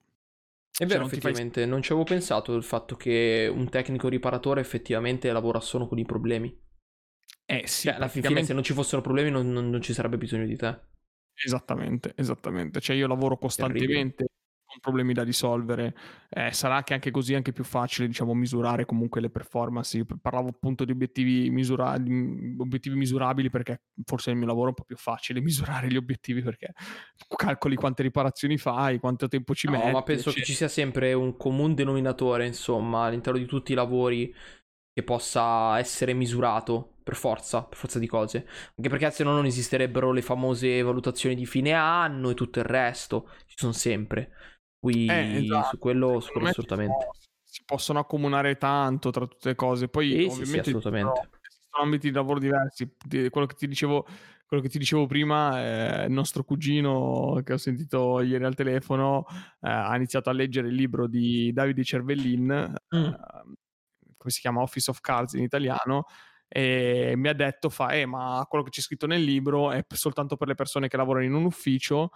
È 0.80 0.86
vero, 0.86 1.04
cioè, 1.04 1.12
effettivamente, 1.12 1.60
fai... 1.60 1.70
non 1.70 1.82
ci 1.82 1.92
avevo 1.92 2.08
pensato 2.08 2.56
il 2.56 2.64
fatto 2.64 2.96
che 2.96 3.52
un 3.54 3.68
tecnico 3.68 4.08
riparatore 4.08 4.62
effettivamente 4.62 5.30
lavora 5.30 5.60
solo 5.60 5.90
con 5.90 5.98
i 5.98 6.06
problemi. 6.06 6.58
Eh 7.46 7.68
sì, 7.68 7.88
cioè, 7.88 7.96
alla 7.96 8.08
fine 8.08 8.46
se 8.46 8.54
non 8.54 8.64
ci 8.64 8.72
fossero 8.72 9.02
problemi 9.02 9.30
non, 9.30 9.52
non, 9.52 9.70
non, 9.70 9.82
ci 9.82 9.92
sarebbe 9.92 10.18
bisogno 10.18 10.46
di 10.46 10.56
te. 10.56 10.80
Esattamente, 11.34 12.14
esattamente. 12.16 12.80
Cioè 12.80 12.96
io 12.96 13.08
lavoro 13.08 13.38
costantemente 13.38 14.29
problemi 14.80 15.14
da 15.14 15.24
risolvere. 15.24 15.96
Eh, 16.30 16.52
sarà 16.52 16.84
che 16.84 16.94
anche 16.94 17.12
così 17.12 17.34
è 17.34 17.36
anche 17.36 17.52
più 17.52 17.64
facile, 17.64 18.08
diciamo, 18.08 18.34
misurare 18.34 18.86
comunque 18.86 19.22
le 19.22 19.30
performance. 19.30 19.98
Io 19.98 20.06
parlavo 20.22 20.50
appunto 20.50 20.86
di 20.86 20.92
obiettivi, 20.92 21.50
misura- 21.50 21.94
obiettivi 21.94 22.96
misurabili 22.96 23.50
perché 23.50 23.82
forse 24.06 24.30
nel 24.30 24.40
mio 24.40 24.48
lavoro 24.48 24.68
è 24.68 24.70
un 24.70 24.76
po' 24.76 24.84
più 24.84 24.98
facile 24.98 25.42
misurare 25.42 25.88
gli 25.88 25.98
obiettivi 25.98 26.42
perché 26.42 26.74
calcoli 27.36 27.76
quante 27.76 28.04
riparazioni 28.04 28.58
fai, 28.58 29.00
quanto 29.00 29.28
tempo 29.28 29.54
ci 29.54 29.68
no, 29.68 29.74
metti. 29.74 29.92
ma 29.92 30.04
penso 30.04 30.30
eccetera. 30.30 30.40
che 30.40 30.46
ci 30.46 30.54
sia 30.54 30.68
sempre 30.68 31.14
un 31.14 31.38
comune 31.38 31.74
denominatore, 31.74 32.46
insomma, 32.46 33.06
all'interno 33.06 33.40
di 33.40 33.46
tutti 33.46 33.72
i 33.72 33.76
lavori 33.76 34.34
che 34.94 35.04
possa 35.04 35.78
essere 35.78 36.14
misurato 36.14 36.96
per 37.04 37.16
forza, 37.16 37.64
per 37.64 37.78
forza 37.78 38.00
di 38.00 38.08
cose. 38.08 38.46
Anche 38.76 38.90
perché 38.90 39.10
se 39.12 39.24
no 39.24 39.34
non 39.34 39.46
esisterebbero 39.46 40.12
le 40.12 40.22
famose 40.22 40.82
valutazioni 40.82 41.36
di 41.36 41.46
fine 41.46 41.74
anno 41.74 42.30
e 42.30 42.34
tutto 42.34 42.60
il 42.60 42.66
resto, 42.66 43.30
ci 43.48 43.56
sono 43.58 43.72
sempre. 43.72 44.32
Qui 44.80 45.08
eh, 45.08 45.44
esatto. 45.44 45.70
su 45.72 45.78
quello, 45.78 46.20
su 46.20 46.32
quello 46.32 46.48
assolutamente. 46.50 47.10
Si 47.44 47.64
possono 47.66 48.00
accomunare 48.00 48.58
tanto 48.58 49.10
tra 49.10 49.26
tutte 49.26 49.50
le 49.50 49.56
cose. 49.56 49.88
Poi 49.88 50.10
sì, 50.10 50.14
ovviamente 50.14 50.46
sì, 50.46 50.52
sì, 50.52 50.60
assolutamente. 50.60 51.30
sono 51.70 51.84
ambiti 51.84 52.10
di 52.10 52.14
lavoro 52.16 52.40
diversi. 52.40 52.96
Quello 53.30 53.48
che 53.48 53.56
ti 53.56 53.68
dicevo 53.68 54.06
quello 54.50 54.64
che 54.64 54.70
ti 54.70 54.80
dicevo 54.80 55.06
prima, 55.06 56.04
eh, 56.04 56.06
il 56.06 56.12
nostro 56.12 56.44
cugino 56.44 57.40
che 57.44 57.54
ho 57.54 57.58
sentito 57.58 58.20
ieri 58.22 58.44
al 58.46 58.56
telefono 58.56 59.26
eh, 59.62 59.70
ha 59.70 59.96
iniziato 59.96 60.32
a 60.32 60.34
leggere 60.34 60.70
il 60.70 60.74
libro 60.74 61.06
di 61.06 61.54
Davide 61.54 61.84
Cervellin, 61.84 62.46
mm. 62.96 62.98
eh, 62.98 63.20
come 64.18 64.32
si 64.32 64.40
chiama 64.40 64.62
Office 64.62 64.90
of 64.90 65.02
Cards 65.02 65.34
in 65.34 65.44
italiano, 65.44 66.06
e 66.48 67.14
mi 67.16 67.28
ha 67.28 67.34
detto, 67.34 67.70
fa, 67.70 67.92
eh, 67.92 68.08
ma 68.08 68.44
quello 68.50 68.64
che 68.64 68.72
c'è 68.72 68.82
scritto 68.82 69.06
nel 69.06 69.22
libro 69.22 69.72
è 69.72 69.86
soltanto 69.94 70.36
per 70.36 70.48
le 70.48 70.56
persone 70.56 70.88
che 70.88 70.98
lavorano 70.98 71.26
in 71.26 71.36
un 71.36 71.46
ufficio, 71.46 72.10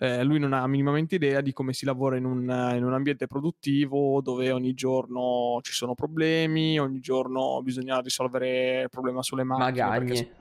eh, 0.00 0.22
lui 0.22 0.38
non 0.38 0.52
ha 0.52 0.64
minimamente 0.68 1.16
idea 1.16 1.40
di 1.40 1.52
come 1.52 1.72
si 1.72 1.84
lavora 1.84 2.16
in 2.16 2.24
un, 2.24 2.42
in 2.76 2.84
un, 2.84 2.92
ambiente 2.92 3.26
produttivo 3.26 4.20
dove 4.20 4.52
ogni 4.52 4.72
giorno 4.72 5.58
ci 5.62 5.72
sono 5.72 5.94
problemi, 5.94 6.78
ogni 6.78 7.00
giorno 7.00 7.60
bisogna 7.62 7.98
risolvere 7.98 8.82
il 8.82 8.88
problema 8.90 9.22
sulle 9.22 9.42
macchine. 9.42 9.88
Magagne. 9.88 10.32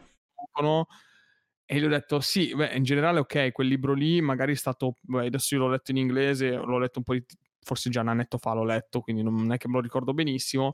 E 1.70 1.80
gli 1.80 1.84
ho 1.84 1.90
detto, 1.90 2.20
sì, 2.22 2.56
beh, 2.56 2.76
in 2.76 2.84
generale 2.84 3.20
ok, 3.20 3.52
quel 3.52 3.68
libro 3.68 3.94
lì 3.94 4.22
magari 4.22 4.54
è 4.54 4.56
stato, 4.56 4.94
beh, 5.02 5.26
adesso 5.26 5.56
io 5.56 5.62
l'ho 5.62 5.70
letto 5.70 5.92
in 5.92 5.98
inglese, 5.98 6.52
l'ho 6.52 6.78
letto 6.78 7.00
un 7.00 7.04
po' 7.04 7.14
di, 7.14 7.26
forse 7.60 7.90
già 7.90 8.02
un 8.02 8.08
annetto 8.10 8.38
fa 8.38 8.54
l'ho 8.54 8.64
letto, 8.64 9.02
quindi 9.02 9.24
non 9.24 9.52
è 9.52 9.58
che 9.58 9.68
me 9.68 9.74
lo 9.74 9.82
ricordo 9.82 10.14
benissimo, 10.14 10.74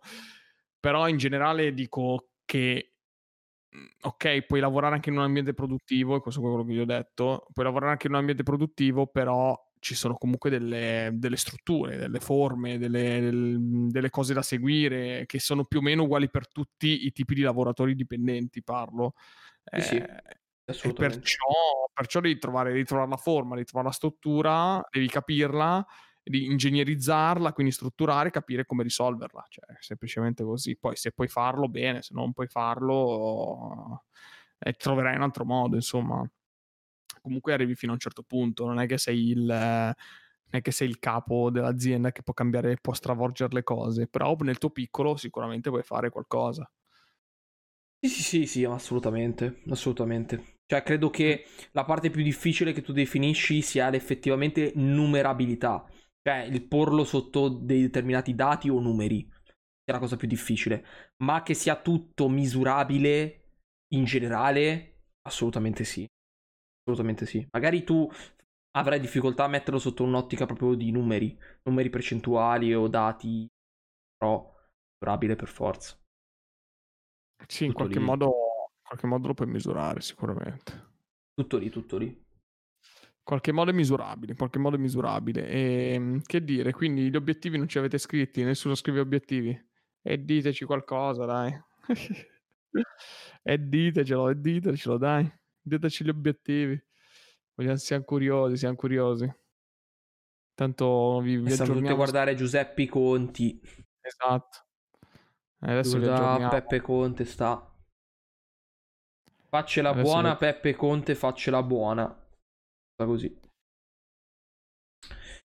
però 0.80 1.08
in 1.08 1.18
generale 1.18 1.74
dico 1.74 2.28
che, 2.46 2.93
ok, 4.02 4.42
puoi 4.44 4.60
lavorare 4.60 4.96
anche 4.96 5.10
in 5.10 5.18
un 5.18 5.24
ambiente 5.24 5.54
produttivo, 5.54 6.16
e 6.16 6.20
questo 6.20 6.40
è 6.40 6.44
quello 6.44 6.64
che 6.64 6.74
gli 6.74 6.80
ho 6.80 6.86
detto, 6.86 7.48
puoi 7.52 7.66
lavorare 7.66 7.92
anche 7.92 8.08
in 8.08 8.14
un 8.14 8.20
ambiente 8.20 8.44
produttivo, 8.44 9.08
però 9.08 9.58
ci 9.80 9.96
sono 9.96 10.16
comunque 10.16 10.50
delle, 10.50 11.10
delle 11.14 11.36
strutture, 11.36 11.98
delle 11.98 12.20
forme, 12.22 12.78
delle, 12.78 13.20
del, 13.20 13.58
delle, 13.90 14.10
cose 14.10 14.34
da 14.34 14.42
seguire 14.42 15.26
che 15.26 15.40
sono 15.40 15.66
più 15.66 15.80
o 15.80 15.82
meno 15.82 16.04
uguali 16.04 16.30
per 16.30 16.48
tutti 16.48 17.06
i 17.06 17.12
tipi 17.12 17.36
di 17.36 17.42
lavoratori 17.42 17.94
dipendenti, 17.94 18.64
parlo. 18.64 19.14
Sì, 19.64 19.98
eh, 19.98 20.74
sì. 20.74 20.88
E 20.88 20.94
perciò, 20.94 21.46
perciò 21.94 22.22
devi, 22.22 22.38
trovare, 22.38 22.72
devi 22.72 22.86
trovare 22.86 23.10
la 23.10 23.18
forma, 23.18 23.56
devi 23.56 23.66
trovare 23.66 23.90
la 23.90 23.94
struttura, 23.94 24.88
devi 24.90 25.08
capirla, 25.10 25.86
ingegnerizzarla, 26.26 27.54
quindi 27.54 27.72
strutturare 27.72 28.30
e 28.30 28.32
capire 28.32 28.66
come 28.66 28.84
risolverla. 28.84 29.46
Cioè, 29.50 29.76
semplicemente 29.80 30.44
così. 30.44 30.78
Poi 30.78 30.96
se 30.96 31.12
puoi 31.12 31.28
farlo, 31.28 31.68
bene, 31.68 32.02
se 32.02 32.14
non 32.14 32.34
puoi 32.34 32.48
farlo, 32.48 34.06
eh, 34.60 34.74
troverai 34.74 35.16
un 35.16 35.22
altro 35.24 35.46
modo, 35.46 35.76
insomma. 35.76 36.28
Comunque 37.22 37.54
arrivi 37.54 37.76
fino 37.76 37.92
a 37.92 37.96
un 37.96 38.02
certo 38.02 38.24
punto, 38.24 38.66
non 38.66 38.80
è 38.80 38.86
che 38.88 38.98
sei 38.98 39.30
il... 39.30 39.46
non 39.46 39.94
è 40.50 40.62
che 40.62 40.72
sei 40.72 40.90
il 40.90 41.00
capo 41.00 41.50
dell'azienda 41.50 42.12
che 42.12 42.22
può 42.24 42.34
cambiare, 42.34 42.78
può 42.82 42.94
stravolgere 42.94 43.54
le 43.54 43.64
cose, 43.64 44.08
però 44.08 44.36
nel 44.42 44.58
tuo 44.58 44.70
piccolo 44.72 45.16
sicuramente 45.16 45.70
puoi 45.70 45.84
fare 45.84 46.10
qualcosa. 46.10 46.70
Sì, 48.00 48.10
sì, 48.10 48.22
sì, 48.24 48.46
sì, 48.46 48.64
assolutamente, 48.66 49.62
assolutamente. 49.70 50.58
Cioè, 50.66 50.84
credo 50.84 51.10
che 51.10 51.46
la 51.72 51.86
parte 51.86 52.10
più 52.10 52.22
difficile 52.22 52.74
che 52.74 52.82
tu 52.82 52.92
definisci 52.92 53.62
sia 53.62 53.90
l'effettivamente 53.90 54.74
numerabilità. 54.76 55.86
Cioè, 56.26 56.44
il 56.44 56.66
porlo 56.66 57.04
sotto 57.04 57.50
dei 57.50 57.82
determinati 57.82 58.34
dati 58.34 58.70
o 58.70 58.80
numeri. 58.80 59.30
È 59.84 59.92
la 59.92 60.00
cosa 60.00 60.16
più 60.16 60.28
difficile. 60.28 60.86
Ma 61.24 61.44
che 61.44 61.54
sia 61.54 61.80
tutto 61.82 62.30
misurabile 62.30 63.40
in 63.94 64.06
generale, 64.06 65.08
assolutamente 65.28 65.84
sì. 65.84 66.08
Assolutamente 66.82 67.26
sì. 67.26 67.46
Magari 67.52 67.84
tu 67.84 68.10
avrai 68.76 69.00
difficoltà 69.00 69.44
a 69.44 69.50
metterlo 69.50 69.80
sotto 69.80 70.04
un'ottica 70.04 70.46
proprio 70.46 70.74
di 70.76 70.92
numeri, 70.92 71.38
numeri 71.64 71.90
percentuali 71.90 72.74
o 72.74 72.88
dati, 72.88 73.48
però 74.18 74.52
misurabile 75.04 75.36
per 75.36 75.50
forza. 75.50 75.98
Sì, 77.46 77.66
in 77.66 77.74
qualche, 77.74 78.00
modo, 78.00 78.26
in 78.26 78.88
qualche 78.88 79.08
modo 79.08 79.28
lo 79.28 79.34
puoi 79.34 79.50
misurare 79.50 80.00
sicuramente. 80.00 80.92
Tutto 81.34 81.58
lì, 81.58 81.70
tutto 81.70 81.98
lì. 81.98 82.23
Qualche 83.24 83.54
modo 83.54 83.72
è 83.72 83.74
misurabile, 83.74 84.32
in 84.34 84.38
qualche 84.38 84.60
modo 84.60 84.76
è 84.76 84.80
misurabile. 84.80 85.48
E 85.48 85.94
ehm, 85.94 86.22
che 86.24 86.44
dire, 86.44 86.74
quindi 86.74 87.10
gli 87.10 87.16
obiettivi 87.16 87.58
non 87.58 87.70
ci 87.70 87.78
avete 87.78 87.98
scritti, 87.98 88.44
nessuno 88.44 88.76
scrive 88.76 89.00
obiettivi. 89.00 89.58
E 90.02 90.24
diteci 90.24 90.66
qualcosa, 90.66 91.26
dai. 91.26 91.58
e 93.44 93.58
ditecelo, 93.58 94.30
e 94.30 94.40
ditecelo, 94.40 94.98
dai. 94.98 95.32
Diteci 95.62 96.04
gli 96.04 96.10
obiettivi. 96.10 96.78
Vogliamo, 97.56 97.78
siamo 97.78 98.04
curiosi, 98.04 98.58
siamo 98.58 98.76
curiosi. 98.76 99.34
Tanto 100.54 101.20
vi, 101.22 101.38
vi 101.38 101.56
tutti 101.56 101.88
a 101.88 101.94
guardare 101.94 102.36
Giuseppe 102.36 102.88
Conti. 102.88 103.60
Esatto. 104.02 104.66
Adesso 105.60 105.98
da 105.98 106.50
Peppe 106.50 106.82
Conte 106.82 107.24
sta. 107.24 107.74
Faccela 109.48 109.90
Adesso 109.92 110.12
buona, 110.12 110.30
lo... 110.32 110.38
Peppe 110.38 110.76
Conte, 110.76 111.16
faccela 111.16 111.64
buona. 111.64 112.23
Così. 112.96 113.40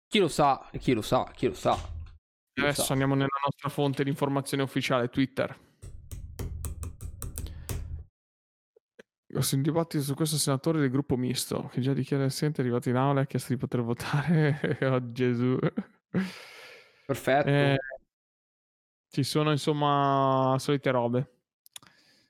Chi 0.08 0.20
lo 0.20 0.28
sa, 0.28 0.70
chi 0.80 0.94
lo 0.94 1.02
sa, 1.02 1.32
chi 1.34 1.48
lo 1.48 1.54
sa. 1.54 1.76
Chi 1.76 2.62
Adesso 2.62 2.82
lo 2.82 2.86
sa. 2.88 2.94
andiamo 2.94 3.14
nella 3.14 3.28
nostra 3.44 3.70
fonte 3.70 4.04
di 4.04 4.10
informazione 4.10 4.64
ufficiale, 4.64 5.10
Twitter. 5.10 5.66
Ho 9.36 9.42
sentito 9.42 9.72
dibattito 9.72 10.04
su 10.04 10.16
questo 10.16 10.38
senatore 10.38 10.80
del 10.80 10.90
gruppo 10.90 11.18
misto 11.18 11.68
che 11.72 11.82
già 11.82 11.94
dichiara 11.94 12.24
essente, 12.24 12.62
è 12.62 12.64
arrivato 12.64 12.90
in 12.90 12.96
aula 12.96 13.20
e 13.20 13.24
ha 13.24 13.28
chiesto 13.28 13.54
di 13.54 13.60
poter 13.60 13.82
votare. 13.82 14.80
oh 14.82 15.12
Gesù. 15.12 15.60
Perfetto. 17.06 17.50
Eh, 17.50 17.78
ci 19.10 19.24
sono 19.24 19.52
insomma 19.52 20.56
solite 20.58 20.90
robe. 20.92 21.32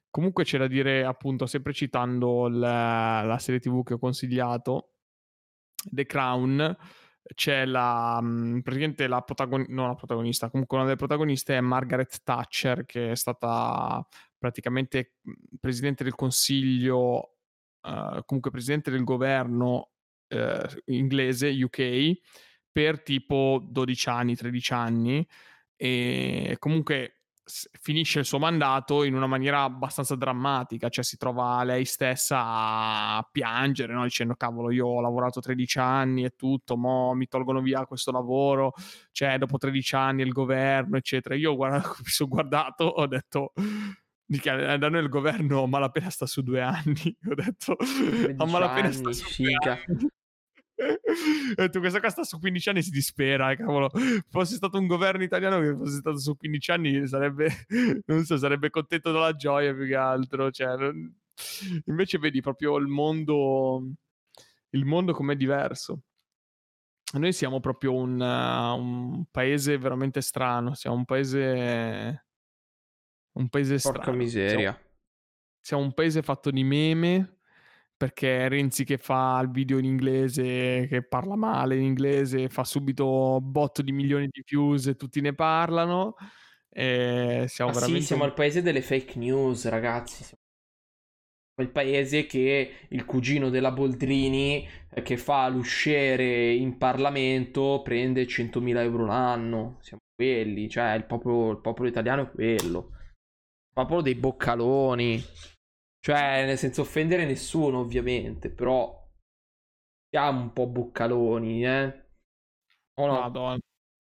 Comunque 0.10 0.44
c'è 0.44 0.58
da 0.58 0.68
dire, 0.68 1.06
appunto, 1.06 1.46
sempre 1.46 1.74
citando 1.74 2.48
la, 2.48 3.22
la 3.22 3.38
serie 3.38 3.60
TV 3.60 3.84
che 3.84 3.94
ho 3.94 4.00
consigliato, 4.00 4.97
The 5.90 6.06
Crown, 6.06 6.78
c'è 7.34 7.66
la 7.66 8.20
mm, 8.22 8.60
praticamente 8.60 9.08
la 9.08 9.22
protagonista, 9.22 9.74
non 9.74 9.88
la 9.88 9.96
protagonista, 9.96 10.50
comunque 10.50 10.78
una 10.78 10.86
delle 10.86 10.98
protagoniste 10.98 11.58
è 11.58 11.62
Margaret 11.62 12.22
Thatcher, 12.24 12.86
che 12.86 13.12
è 13.12 13.16
stata 13.16 14.06
praticamente 14.38 15.16
mm, 15.28 15.34
presidente 15.60 16.04
del 16.04 16.16
consiglio, 16.16 17.38
uh, 17.82 18.24
comunque 18.26 18.52
presidente 18.52 18.92
del 18.92 19.04
governo 19.04 19.90
uh, 20.30 20.68
inglese, 20.86 21.50
UK, 21.50 22.14
per 22.72 23.02
tipo 23.02 23.66
12 23.68 24.10
anni, 24.10 24.36
13 24.36 24.74
anni. 24.74 25.28
E 25.76 26.56
comunque 26.60 27.17
finisce 27.80 28.20
il 28.20 28.26
suo 28.26 28.40
mandato 28.40 29.04
in 29.04 29.16
una 29.16 29.28
maniera 29.28 29.64
abbastanza 29.64 30.16
drammatica, 30.16 30.90
cioè 30.90 31.04
si 31.04 31.18
trova 31.18 31.64
lei 31.64 31.86
stessa 31.86 32.38
a 32.40 33.28
piangere, 33.32 33.94
no? 33.94 34.04
dicendo 34.04 34.36
cavolo 34.36 34.72
io 34.72 34.88
ho 34.88 35.02
lavorato 35.02 35.40
13 35.40 35.80
anni 35.80 36.24
e 36.24 36.32
tutto, 36.36 36.76
mo 36.78 37.14
mi 37.14 37.28
tolgono 37.28 37.62
via 37.62 37.86
questo 37.86 38.12
lavoro, 38.12 38.74
cioè 39.12 39.38
dopo 39.38 39.58
13 39.58 39.96
anni 39.96 40.22
il 40.24 40.32
governo, 40.32 40.98
eccetera. 40.98 41.36
Io 41.36 41.56
guarda, 41.56 41.78
mi 42.00 42.10
sono 42.10 42.30
guardato, 42.30 42.84
ho 42.84 43.08
detto... 43.08 43.54
Da 44.30 44.90
noi 44.90 45.02
il 45.02 45.08
governo 45.08 45.64
a 45.64 45.68
malapena 45.68 46.10
sta 46.10 46.26
su 46.26 46.42
due 46.42 46.60
anni. 46.60 47.16
Ho 47.30 47.34
detto 47.34 47.78
a 48.36 48.46
malapena 48.46 48.92
sta 48.92 49.14
su 49.14 49.24
figa. 49.24 49.80
due 49.86 49.86
anni 49.88 50.10
detto, 51.56 51.80
questa 51.80 52.00
qua 52.00 52.10
sta 52.10 52.24
su 52.24 52.40
15 52.40 52.70
anni 52.70 52.84
si 52.84 52.92
dispera, 52.92 53.56
cavolo. 53.56 53.90
Fosse 54.30 54.56
stato 54.56 54.78
un 54.78 54.88
governo 54.88 55.24
italiano 55.24 55.60
che 55.60 55.76
fosse 55.76 55.98
stato 55.98 56.20
su 56.20 56.38
15 56.38 56.72
anni 56.72 57.08
sarebbe, 57.08 57.50
non 58.06 58.24
so, 58.24 58.38
sarebbe 58.38 58.70
contento 58.70 59.12
della 59.12 59.36
gioia 59.36 59.74
più 59.74 59.88
che 59.88 59.96
altro. 59.96 60.52
Cioè, 60.52 60.76
non... 60.78 61.16
Invece 61.86 62.18
vedi 62.20 62.42
proprio 62.42 62.78
il 62.78 62.88
mondo, 62.88 63.84
il 64.70 64.86
mondo 64.86 65.14
com'è 65.14 65.36
diverso. 65.36 66.02
Noi 67.14 67.32
siamo 67.32 67.60
proprio 67.60 67.94
un, 67.94 68.20
uh, 68.20 68.78
un 68.78 69.26
paese 69.32 69.78
veramente 69.78 70.22
strano, 70.22 70.74
siamo 70.76 70.98
un 70.98 71.06
paese... 71.06 72.26
Un 73.38 73.50
paese 73.50 73.78
strano. 73.78 73.98
Porca 73.98 74.12
miseria. 74.12 74.72
Siamo, 74.72 74.80
siamo 75.60 75.84
un 75.84 75.94
paese 75.94 76.22
fatto 76.24 76.50
di 76.50 76.64
meme 76.64 77.37
perché 77.98 78.48
Renzi 78.48 78.84
che 78.84 78.98
fa 78.98 79.40
il 79.42 79.50
video 79.50 79.80
in 79.80 79.86
inglese, 79.86 80.86
che 80.88 81.04
parla 81.04 81.36
male 81.36 81.76
in 81.76 81.84
inglese, 81.84 82.48
fa 82.48 82.64
subito 82.64 83.40
botto 83.42 83.82
di 83.82 83.92
milioni 83.92 84.28
di 84.30 84.44
views 84.46 84.86
e 84.86 84.96
tutti 84.96 85.20
ne 85.20 85.34
parlano. 85.34 86.14
E 86.70 87.46
siamo 87.48 87.72
ah, 87.72 87.74
veramente... 87.74 88.02
Sì, 88.02 88.06
siamo 88.06 88.26
il 88.26 88.34
paese 88.34 88.62
delle 88.62 88.84
fake 88.84 89.18
news, 89.18 89.68
ragazzi. 89.68 90.24
Il 91.60 91.72
paese 91.72 92.28
che 92.28 92.72
il 92.90 93.04
cugino 93.04 93.50
della 93.50 93.72
Boldrini, 93.72 94.68
eh, 94.92 95.02
che 95.02 95.18
fa 95.18 95.48
l'usciere 95.48 96.54
in 96.54 96.78
Parlamento, 96.78 97.82
prende 97.84 98.28
100.000 98.28 98.78
euro 98.78 99.06
l'anno. 99.06 99.80
Siamo 99.82 100.04
quelli, 100.16 100.70
cioè 100.70 100.94
il 100.94 101.06
popolo, 101.06 101.50
il 101.50 101.62
popolo 101.62 101.90
italiano 101.90 102.22
è 102.22 102.30
quello. 102.30 102.92
Ma 103.76 103.86
proprio 103.86 104.02
dei 104.02 104.16
boccaloni. 104.16 105.24
Cioè, 106.08 106.56
senso 106.56 106.84
offendere 106.84 107.26
nessuno, 107.26 107.80
ovviamente, 107.80 108.50
però 108.50 108.98
siamo 110.10 110.40
un 110.40 110.54
po' 110.54 110.66
boccaloni, 110.66 111.66
eh. 111.66 112.06
O 112.94 113.08
no? 113.08 113.20
Madonna. 113.20 113.60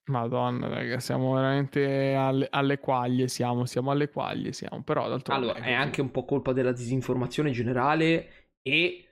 Madonna, 0.10 0.70
raga, 0.70 1.02
siamo 1.02 1.34
veramente 1.34 2.14
alle, 2.14 2.48
alle, 2.50 2.80
quaglie, 2.80 3.28
siamo, 3.28 3.66
siamo 3.66 3.92
alle 3.92 4.10
quaglie, 4.10 4.54
siamo, 4.54 4.84
però 4.84 5.10
d'altronde... 5.10 5.52
Allora, 5.52 5.66
è 5.66 5.74
anche 5.74 6.00
un 6.00 6.10
po' 6.10 6.24
colpa 6.24 6.54
della 6.54 6.72
disinformazione 6.72 7.52
generale 7.52 8.54
e 8.62 9.07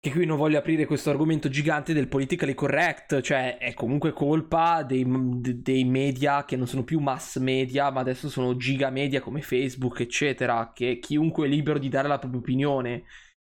che 0.00 0.12
qui 0.12 0.26
non 0.26 0.36
voglio 0.36 0.58
aprire 0.58 0.86
questo 0.86 1.10
argomento 1.10 1.48
gigante 1.48 1.92
del 1.92 2.06
politically 2.06 2.54
correct, 2.54 3.20
cioè 3.20 3.58
è 3.58 3.74
comunque 3.74 4.12
colpa 4.12 4.84
dei, 4.84 5.04
dei, 5.06 5.84
media 5.84 6.44
che 6.44 6.56
non 6.56 6.68
sono 6.68 6.84
più 6.84 7.00
mass 7.00 7.38
media, 7.38 7.90
ma 7.90 8.00
adesso 8.00 8.28
sono 8.28 8.56
giga 8.56 8.90
media 8.90 9.20
come 9.20 9.42
Facebook, 9.42 10.00
eccetera, 10.00 10.72
che 10.72 11.00
chiunque 11.00 11.46
è 11.46 11.50
libero 11.50 11.78
di 11.78 11.88
dare 11.88 12.06
la 12.06 12.18
propria 12.18 12.40
opinione, 12.40 13.04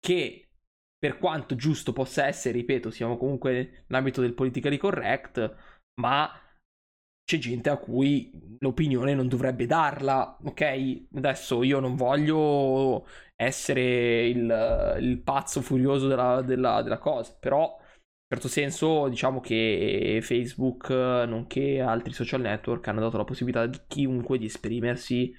che 0.00 0.48
per 0.98 1.18
quanto 1.18 1.54
giusto 1.54 1.92
possa 1.92 2.26
essere, 2.26 2.58
ripeto, 2.58 2.90
siamo 2.90 3.16
comunque 3.16 3.84
nell'ambito 3.86 4.20
del 4.20 4.34
politically 4.34 4.78
correct, 4.78 5.56
ma 6.00 6.28
c'è 7.24 7.38
gente 7.38 7.70
a 7.70 7.76
cui 7.76 8.30
l'opinione 8.58 9.14
non 9.14 9.28
dovrebbe 9.28 9.66
darla, 9.66 10.36
ok? 10.42 11.06
Adesso 11.14 11.62
io 11.62 11.80
non 11.80 11.96
voglio 11.96 13.06
essere 13.36 14.26
il, 14.28 14.96
il 15.00 15.20
pazzo 15.22 15.60
furioso 15.60 16.08
della, 16.08 16.42
della, 16.42 16.82
della, 16.82 16.98
cosa, 16.98 17.36
però 17.38 17.76
in 17.78 18.36
certo 18.36 18.48
senso 18.48 19.08
diciamo 19.08 19.40
che 19.40 20.20
Facebook, 20.22 20.90
nonché 20.90 21.80
altri 21.80 22.12
social 22.12 22.40
network, 22.40 22.86
hanno 22.88 23.00
dato 23.00 23.16
la 23.16 23.24
possibilità 23.24 23.62
a 23.62 23.84
chiunque 23.86 24.38
di 24.38 24.46
esprimersi 24.46 25.34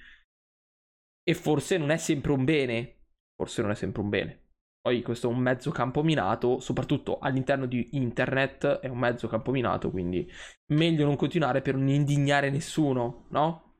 e 1.22 1.34
forse 1.34 1.78
non 1.78 1.90
è 1.90 1.96
sempre 1.96 2.32
un 2.32 2.44
bene, 2.44 2.98
forse 3.34 3.62
non 3.62 3.70
è 3.70 3.74
sempre 3.74 4.02
un 4.02 4.08
bene. 4.08 4.43
Poi 4.84 5.00
questo 5.00 5.30
è 5.30 5.32
un 5.32 5.38
mezzo 5.38 5.70
campo 5.70 6.02
minato, 6.02 6.60
soprattutto 6.60 7.18
all'interno 7.18 7.64
di 7.64 7.88
internet 7.92 8.66
è 8.80 8.88
un 8.88 8.98
mezzo 8.98 9.28
campo 9.28 9.50
minato, 9.50 9.90
quindi 9.90 10.30
meglio 10.72 11.06
non 11.06 11.16
continuare 11.16 11.62
per 11.62 11.74
non 11.74 11.88
indignare 11.88 12.50
nessuno, 12.50 13.24
no? 13.30 13.76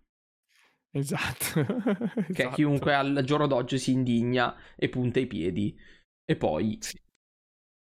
Esatto. 0.92 1.60
Che 2.32 2.32
esatto. 2.32 2.54
chiunque 2.54 2.94
al 2.94 3.22
giorno 3.22 3.46
d'oggi 3.46 3.78
si 3.78 3.92
indigna 3.92 4.56
e 4.76 4.88
punta 4.88 5.20
i 5.20 5.26
piedi. 5.26 5.78
E 6.24 6.36
poi, 6.36 6.78
sì. 6.80 6.98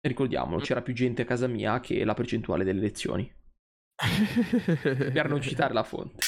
ricordiamolo, 0.00 0.60
c'era 0.60 0.82
più 0.82 0.92
gente 0.92 1.22
a 1.22 1.26
casa 1.26 1.46
mia 1.46 1.78
che 1.78 2.04
la 2.04 2.14
percentuale 2.14 2.64
delle 2.64 2.80
elezioni. 2.80 3.32
per 5.12 5.28
non 5.28 5.40
citare 5.40 5.72
la 5.72 5.84
fonte. 5.84 6.24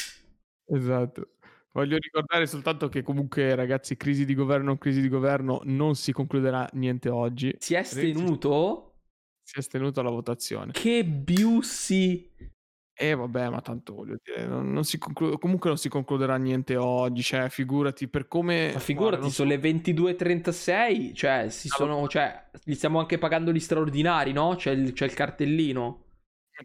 Esatto. 0.67 1.38
Voglio 1.73 1.97
ricordare 1.99 2.47
soltanto 2.47 2.89
che 2.89 3.03
comunque, 3.03 3.55
ragazzi, 3.55 3.97
crisi 3.97 4.25
di 4.25 4.35
governo, 4.35 4.79
crisi 4.79 5.01
di 5.01 5.09
governo, 5.09 5.61
non 5.65 5.95
si 5.95 6.13
concluderà 6.13 6.69
niente 6.73 7.09
oggi. 7.09 7.55
Si 7.59 7.75
è 7.75 7.83
stenuto? 7.83 8.97
Si 9.43 9.59
è 9.59 9.63
stenuto 9.63 10.01
alla 10.01 10.11
votazione. 10.11 10.73
Che 10.73 11.05
biussi! 11.05 12.57
Eh 13.01 13.15
vabbè, 13.15 13.49
ma 13.49 13.61
tanto 13.61 13.95
voglio 13.95 14.17
dire, 14.21 14.45
non, 14.45 14.73
non 14.73 14.83
si 14.83 14.99
conclu- 14.99 15.39
comunque 15.39 15.69
non 15.69 15.79
si 15.79 15.89
concluderà 15.89 16.37
niente 16.37 16.75
oggi, 16.75 17.23
cioè 17.23 17.49
figurati 17.49 18.09
per 18.09 18.27
come... 18.27 18.73
Ma 18.73 18.81
figurati, 18.81 19.19
guarda, 19.19 19.33
sono 19.33 19.51
so... 19.51 19.57
le 19.57 19.61
22.36, 19.61 21.15
cioè, 21.15 21.49
si 21.49 21.69
allora... 21.71 21.95
sono, 21.95 22.09
cioè, 22.09 22.51
gli 22.65 22.75
stiamo 22.75 22.99
anche 22.99 23.19
pagando 23.19 23.53
gli 23.53 23.61
straordinari, 23.61 24.33
no? 24.33 24.57
C'è 24.57 24.73
il, 24.73 24.93
c'è 24.95 25.05
il 25.05 25.15
cartellino. 25.15 26.07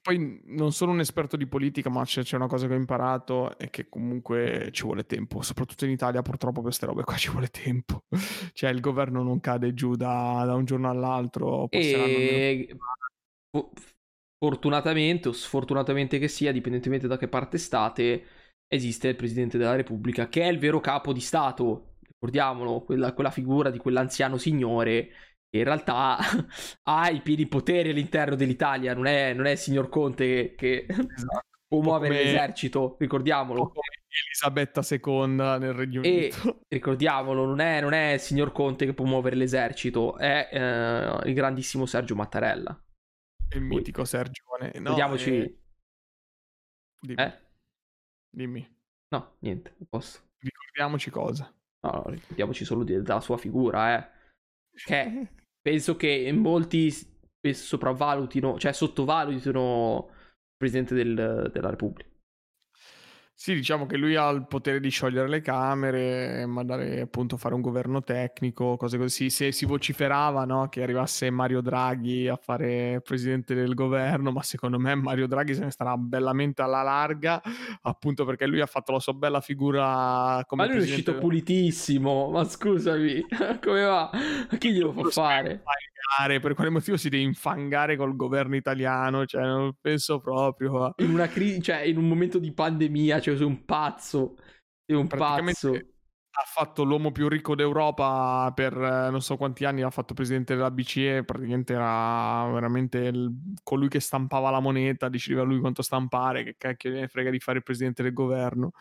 Poi 0.02 0.42
non 0.46 0.72
sono 0.72 0.92
un 0.92 1.00
esperto 1.00 1.38
di 1.38 1.46
politica, 1.46 1.90
ma 1.90 2.04
c'è, 2.04 2.24
c'è, 2.24 2.36
una 2.36 2.48
cosa 2.48 2.68
che 2.68 2.74
ho 2.74 2.78
imparato 2.78 3.58
e 3.58 3.70
che 3.70 3.88
comunque 3.90 4.70
ci 4.72 4.84
vuole 4.84 5.06
tempo, 5.06 5.42
soprattutto 5.42 5.86
in 5.86 5.92
Italia 5.92 6.22
purtroppo 6.22 6.62
queste 6.62 6.86
robe 6.86 7.04
qua 7.04 7.16
ci 7.16 7.30
vuole 7.30 7.48
tempo. 7.48 8.06
cioè 8.54 8.72
il 8.72 8.80
governo 8.80 9.22
non 9.22 9.40
cade 9.40 9.74
giù 9.74 9.96
da, 9.96 10.44
da 10.46 10.56
un 10.56 10.66
giorno 10.66 10.90
all'altro. 10.90 11.68
E... 11.70 12.76
Fortunatamente 14.38 15.30
o 15.30 15.32
sfortunatamente 15.32 16.18
che 16.18 16.28
sia, 16.28 16.52
dipendentemente 16.52 17.08
da 17.08 17.18
che 17.18 17.28
parte 17.28 17.58
state, 17.58 18.24
esiste 18.68 19.10
il 19.10 19.16
Presidente 19.16 19.58
della 19.58 19.76
Repubblica, 19.76 20.28
che 20.28 20.42
è 20.42 20.48
il 20.48 20.60
vero 20.60 20.80
capo 20.80 21.14
di 21.14 21.22
Stato. 21.22 21.98
Ricordiamolo, 22.02 22.82
quella, 22.82 23.14
quella 23.14 23.32
figura 23.32 23.70
di 23.70 23.78
quell'anziano 23.78 24.38
signore 24.38 25.10
in 25.58 25.64
realtà 25.64 26.18
ha 26.84 27.10
i 27.10 27.22
pieni 27.22 27.48
poteri 27.48 27.90
all'interno 27.90 28.36
dell'Italia, 28.36 28.94
non 28.94 29.06
è, 29.06 29.34
non 29.34 29.46
è 29.46 29.52
il 29.52 29.58
signor 29.58 29.90
Conte 29.90 30.56
che, 30.56 30.86
esatto. 30.88 31.46
può 31.68 31.82
muovere 31.82 32.18
come, 32.18 32.32
l'esercito, 32.32 32.96
ricordiamolo. 33.00 33.72
Elisabetta 34.26 34.82
II 34.88 35.28
nel 35.28 35.74
Regno 35.74 36.02
Unito. 36.02 36.62
E 36.64 36.66
ricordiamolo, 36.76 37.46
non 37.46 37.60
è, 37.60 37.82
non 37.82 37.94
è, 37.94 38.14
il 38.14 38.20
signor 38.20 38.52
Conte 38.52 38.86
che 38.86 38.94
può 38.94 39.06
muovere 39.06 39.36
l'esercito, 39.36 40.18
è 40.18 40.50
eh, 40.52 41.30
il 41.30 41.34
grandissimo 41.34 41.86
Sergio 41.86 42.16
Mattarella. 42.16 42.80
Il 43.56 43.62
mitico 43.62 44.06
Sergione. 44.06 44.72
No, 44.80 44.90
Vediamoci... 44.90 45.36
Eh... 45.36 45.58
Dimmi. 47.00 47.22
Eh? 47.22 47.40
Dimmi. 48.30 48.78
No, 49.10 49.36
niente, 49.40 49.76
posso. 49.90 50.32
Ricordiamoci 50.38 51.10
cosa. 51.10 51.54
No, 51.82 52.04
ricordiamoci 52.08 52.66
solo 52.66 52.84
della 52.84 53.20
sua 53.20 53.38
figura, 53.38 53.98
eh. 53.98 54.10
Che 54.74 55.28
penso 55.64 55.96
che 55.96 56.32
molti 56.34 56.92
sopravvalutino, 57.42 58.60
cioè 58.60 58.74
sottovalutino 58.74 60.10
il 60.10 60.56
Presidente 60.58 60.94
del, 60.94 61.50
della 61.52 61.70
Repubblica. 61.70 62.10
Sì, 63.36 63.56
diciamo 63.56 63.88
che 63.88 63.98
lui 63.98 64.16
ha 64.16 64.30
il 64.30 64.46
potere 64.48 64.80
di 64.80 64.90
sciogliere 64.90 65.28
le 65.28 65.42
Camere, 65.42 66.46
mandare 66.46 67.02
appunto 67.02 67.36
a 67.36 67.38
fare 67.38 67.56
un 67.56 67.62
governo 67.62 68.02
tecnico, 68.02 68.78
cose 68.78 68.98
così. 68.98 69.30
Se 69.30 69.52
si 69.52 69.66
vociferava 69.66 70.46
no, 70.46 70.70
che 70.70 70.84
arrivasse 70.84 71.30
Mario 71.30 71.62
Draghi 71.62 72.28
a 72.28 72.38
fare 72.38 73.02
presidente 73.04 73.56
del 73.56 73.74
governo, 73.74 74.32
ma 74.32 74.44
secondo 74.44 74.80
me 74.80 74.96
Mario 74.96 75.28
Draghi 75.28 75.56
se 75.56 75.64
ne 75.64 75.72
starà 75.72 75.98
bellamente 75.98 76.62
alla 76.62 76.84
larga, 76.84 77.42
appunto 77.82 78.24
perché 78.24 78.46
lui 78.46 78.62
ha 78.62 78.68
fatto 78.68 78.92
la 78.92 79.00
sua 79.00 79.14
bella 79.14 79.42
figura 79.42 80.44
come 80.48 80.62
Ma 80.62 80.68
lui 80.68 80.78
presidente... 80.78 81.12
è 81.12 81.14
uscito 81.14 81.28
pulitissimo, 81.28 82.30
ma 82.30 82.44
scusami, 82.46 83.26
come 83.62 83.82
va? 83.82 84.12
Chi 84.58 84.72
glielo 84.72 84.94
fa 84.94 85.10
fare? 85.10 85.64
per 86.40 86.54
quale 86.54 86.70
motivo 86.70 86.98
si 86.98 87.10
deve 87.10 87.24
infangare 87.24 87.96
col 87.96 88.16
governo 88.16 88.56
italiano? 88.56 89.26
Cioè, 89.26 89.42
non 89.42 89.74
penso 89.80 90.20
proprio. 90.20 90.84
A... 90.84 90.94
In, 90.98 91.10
una 91.10 91.28
cri- 91.28 91.62
cioè, 91.62 91.82
in 91.82 91.98
un 91.98 92.08
momento 92.08 92.38
di 92.38 92.52
pandemia, 92.52 93.20
cioè, 93.24 93.38
sei 93.38 93.46
un 93.46 93.66
pazzo. 93.66 94.36
Sei 94.86 94.96
un 94.96 95.08
pazzo. 95.08 95.74
Ha 96.36 96.46
fatto 96.46 96.84
l'uomo 96.84 97.12
più 97.12 97.28
ricco 97.28 97.54
d'Europa 97.54 98.52
per 98.56 98.74
eh, 98.74 99.12
non 99.12 99.22
so 99.22 99.38
quanti 99.38 99.66
anni, 99.66 99.84
ha 99.84 99.92
fatto 99.92 100.16
presidente 100.16 100.56
della 100.56 100.72
BCE, 100.72 101.24
praticamente 101.24 101.74
era 101.74 102.50
veramente 102.52 102.98
il, 102.98 103.32
colui 103.62 103.88
che 103.88 104.00
stampava 104.00 104.50
la 104.50 104.60
moneta, 104.60 105.10
decideva 105.10 105.44
lui 105.44 105.60
quanto 105.60 105.84
stampare, 105.84 106.44
che 106.44 106.56
cacchio 106.58 106.90
ne 106.90 107.08
frega 107.08 107.30
di 107.30 107.40
fare 107.40 107.60
il 107.60 107.64
presidente 107.64 108.02
del 108.02 108.14
governo 108.14 108.72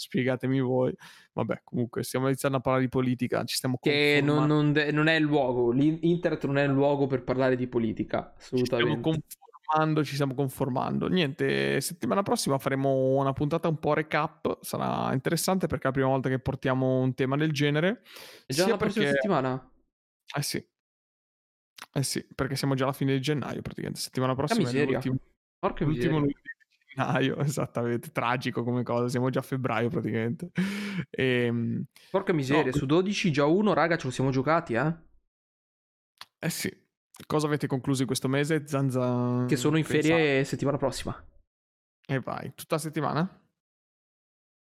spiegatemi 0.00 0.60
voi. 0.60 0.94
Vabbè, 1.32 1.60
comunque 1.62 2.02
stiamo 2.02 2.26
iniziando 2.26 2.58
a 2.58 2.60
parlare 2.60 2.84
di 2.84 2.90
politica, 2.90 3.44
ci 3.44 3.56
stiamo 3.56 3.78
Che 3.80 4.20
non, 4.22 4.46
non, 4.46 4.72
de- 4.72 4.90
non, 4.90 5.06
è 5.06 5.14
il 5.14 5.24
luogo, 5.24 5.70
l'internet 5.70 6.44
non 6.46 6.58
è 6.58 6.64
il 6.64 6.72
luogo 6.72 7.06
per 7.06 7.22
parlare 7.22 7.56
di 7.56 7.66
politica, 7.68 8.34
assolutamente. 8.36 9.10
Ci 9.10 9.28
stiamo 9.28 9.49
conformando, 9.70 10.04
ci 10.04 10.14
stiamo 10.14 10.34
conformando. 10.34 11.08
Niente, 11.08 11.80
settimana 11.80 12.22
prossima 12.22 12.58
faremo 12.58 13.16
una 13.16 13.32
puntata 13.32 13.68
un 13.68 13.78
po' 13.78 13.94
recap, 13.94 14.58
sarà 14.62 15.12
interessante 15.12 15.66
perché 15.66 15.84
è 15.84 15.86
la 15.86 15.92
prima 15.92 16.08
volta 16.08 16.28
che 16.28 16.38
portiamo 16.38 17.00
un 17.00 17.14
tema 17.14 17.36
del 17.36 17.52
genere. 17.52 18.02
È 18.46 18.52
già 18.52 18.68
la 18.68 18.76
prossima 18.76 19.04
perché... 19.04 19.20
settimana? 19.20 19.70
Eh 20.36 20.42
sì. 20.42 20.68
Eh 21.92 22.02
sì, 22.02 22.24
perché 22.34 22.56
siamo 22.56 22.74
già 22.74 22.84
alla 22.84 22.92
fine 22.92 23.12
di 23.12 23.20
gennaio 23.20 23.62
praticamente, 23.62 24.00
settimana 24.00 24.34
prossima 24.34 24.68
è 24.68 24.84
l'ultimo, 24.84 25.16
Porca 25.58 25.84
l'ultimo 25.84 26.18
lunedì 26.18 26.36
gennaio, 26.94 27.38
esattamente, 27.40 28.12
tragico 28.12 28.62
come 28.62 28.82
cosa, 28.82 29.08
siamo 29.08 29.30
già 29.30 29.40
a 29.40 29.42
febbraio 29.42 29.88
praticamente. 29.88 30.50
E, 31.10 31.44
ehm, 31.46 31.84
Porca 32.10 32.32
miseria, 32.32 32.70
no, 32.70 32.76
su 32.76 32.86
12 32.86 33.32
già 33.32 33.46
uno, 33.46 33.72
raga, 33.72 33.96
ce 33.96 34.06
lo 34.06 34.12
siamo 34.12 34.30
giocati, 34.30 34.74
eh? 34.74 34.94
Eh 36.38 36.50
sì. 36.50 36.88
Cosa 37.26 37.46
avete 37.46 37.66
concluso 37.66 38.02
in 38.02 38.06
questo 38.06 38.28
mese, 38.28 38.66
Zanza? 38.66 39.44
Che 39.46 39.56
sono 39.56 39.76
in 39.76 39.84
ferie 39.84 40.44
settimana 40.44 40.76
prossima. 40.76 41.24
E 42.06 42.20
vai, 42.20 42.52
tutta 42.54 42.74
la 42.74 42.80
settimana? 42.80 43.42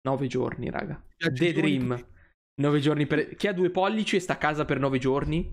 Nove 0.02 0.28
giorni, 0.28 0.70
raga. 0.70 1.04
The 1.18 1.54
Dream. 1.54 2.08
Nove 2.56 2.80
giorni 2.80 3.08
per... 3.08 3.36
Chi 3.36 3.48
ha 3.48 3.54
due 3.54 3.70
pollici 3.70 4.16
e 4.16 4.20
sta 4.20 4.34
a 4.34 4.38
casa 4.38 4.66
per 4.66 4.80
nove 4.80 5.00
giorni? 5.00 5.52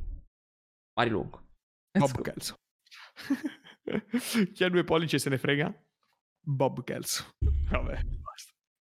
Mari 0.95 1.11
Lungo. 1.11 1.47
Bob 1.93 2.21
Kelso. 2.21 2.57
Chi 4.53 4.65
ha 4.65 4.69
due 4.69 4.85
pollici 4.85 5.17
e 5.17 5.19
se 5.19 5.31
ne 5.31 5.39
frega? 5.39 5.73
Bob 6.41 6.85
Kelso. 6.85 7.35
Vabbè, 7.71 8.01
basta. 8.03 8.53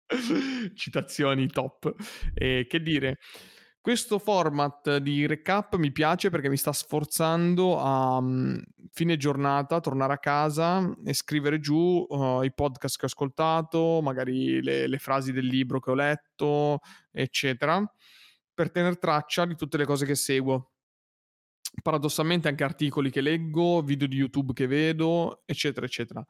Citazioni 0.74 1.46
top. 1.48 1.94
E 2.34 2.66
che 2.68 2.80
dire, 2.80 3.18
questo 3.88 4.18
format 4.18 4.98
di 4.98 5.24
recap 5.24 5.76
mi 5.76 5.90
piace 5.90 6.28
perché 6.28 6.50
mi 6.50 6.58
sta 6.58 6.74
sforzando 6.74 7.80
a 7.80 8.18
um, 8.18 8.62
fine 8.90 9.16
giornata 9.16 9.80
tornare 9.80 10.12
a 10.12 10.18
casa 10.18 10.94
e 11.06 11.14
scrivere 11.14 11.58
giù 11.58 12.04
uh, 12.06 12.42
i 12.42 12.52
podcast 12.52 12.98
che 12.98 13.06
ho 13.06 13.08
ascoltato, 13.08 14.00
magari 14.02 14.62
le, 14.62 14.88
le 14.88 14.98
frasi 14.98 15.32
del 15.32 15.46
libro 15.46 15.80
che 15.80 15.90
ho 15.90 15.94
letto, 15.94 16.80
eccetera, 17.10 17.82
per 18.52 18.70
tenere 18.70 18.96
traccia 18.96 19.46
di 19.46 19.56
tutte 19.56 19.78
le 19.78 19.86
cose 19.86 20.04
che 20.04 20.16
seguo 20.16 20.72
paradossalmente 21.82 22.48
anche 22.48 22.64
articoli 22.64 23.10
che 23.10 23.22
leggo, 23.22 23.80
video 23.80 24.06
di 24.06 24.16
YouTube 24.16 24.52
che 24.52 24.66
vedo, 24.66 25.42
eccetera, 25.46 25.86
eccetera. 25.86 26.22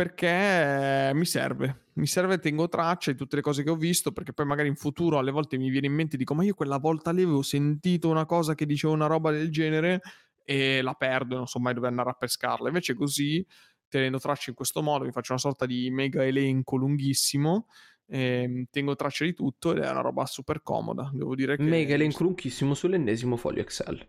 Perché 0.00 1.10
mi 1.12 1.26
serve, 1.26 1.88
mi 1.94 2.06
serve, 2.06 2.38
tengo 2.38 2.68
traccia 2.68 3.10
di 3.10 3.18
tutte 3.18 3.36
le 3.36 3.42
cose 3.42 3.62
che 3.62 3.68
ho 3.68 3.76
visto, 3.76 4.12
perché 4.12 4.32
poi 4.32 4.46
magari 4.46 4.68
in 4.68 4.76
futuro 4.76 5.18
alle 5.18 5.30
volte 5.30 5.58
mi 5.58 5.68
viene 5.68 5.88
in 5.88 5.92
mente, 5.92 6.16
dico, 6.16 6.34
ma 6.34 6.42
io 6.42 6.54
quella 6.54 6.78
volta 6.78 7.10
lì 7.10 7.22
avevo 7.22 7.42
sentito 7.42 8.08
una 8.08 8.24
cosa 8.24 8.54
che 8.54 8.64
diceva 8.64 8.94
una 8.94 9.06
roba 9.06 9.30
del 9.30 9.50
genere 9.50 10.00
e 10.42 10.80
la 10.80 10.94
perdo, 10.94 11.36
non 11.36 11.46
so 11.46 11.58
mai 11.58 11.74
dove 11.74 11.88
andare 11.88 12.08
a 12.08 12.14
pescarla. 12.14 12.68
Invece 12.68 12.94
così, 12.94 13.46
tenendo 13.88 14.18
traccia 14.18 14.48
in 14.48 14.56
questo 14.56 14.80
modo, 14.80 15.04
mi 15.04 15.12
faccio 15.12 15.32
una 15.32 15.40
sorta 15.40 15.66
di 15.66 15.90
mega 15.90 16.24
elenco 16.24 16.76
lunghissimo 16.76 17.66
eh, 18.12 18.66
tengo 18.70 18.96
traccia 18.96 19.24
di 19.24 19.34
tutto 19.34 19.72
ed 19.72 19.82
è 19.82 19.90
una 19.90 20.00
roba 20.00 20.26
super 20.26 20.62
comoda. 20.62 21.10
Devo 21.12 21.34
dire 21.34 21.56
che. 21.56 21.62
Mega 21.62 21.94
elenco 21.94 22.24
lunghissimo 22.24 22.74
sull'ennesimo 22.74 23.36
foglio 23.36 23.60
Excel. 23.60 24.04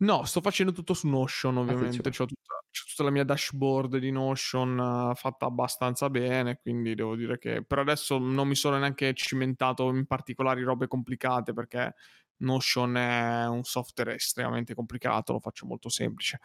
No, 0.00 0.24
sto 0.24 0.40
facendo 0.40 0.72
tutto 0.72 0.94
su 0.94 1.08
Notion 1.08 1.58
ovviamente, 1.58 2.08
c'ho 2.08 2.24
tutta, 2.24 2.54
c'ho 2.70 2.84
tutta 2.88 3.02
la 3.02 3.10
mia 3.10 3.24
dashboard 3.24 3.98
di 3.98 4.10
Notion 4.10 4.78
uh, 4.78 5.14
fatta 5.14 5.44
abbastanza 5.44 6.08
bene, 6.08 6.58
quindi 6.58 6.94
devo 6.94 7.14
dire 7.16 7.38
che 7.38 7.62
per 7.62 7.80
adesso 7.80 8.16
non 8.16 8.48
mi 8.48 8.54
sono 8.54 8.78
neanche 8.78 9.12
cimentato 9.12 9.90
in 9.90 10.06
particolari 10.06 10.62
robe 10.62 10.86
complicate 10.86 11.52
perché 11.52 11.94
Notion 12.38 12.96
è 12.96 13.46
un 13.46 13.62
software 13.62 14.14
estremamente 14.14 14.74
complicato, 14.74 15.34
lo 15.34 15.40
faccio 15.40 15.66
molto 15.66 15.90
semplice. 15.90 16.40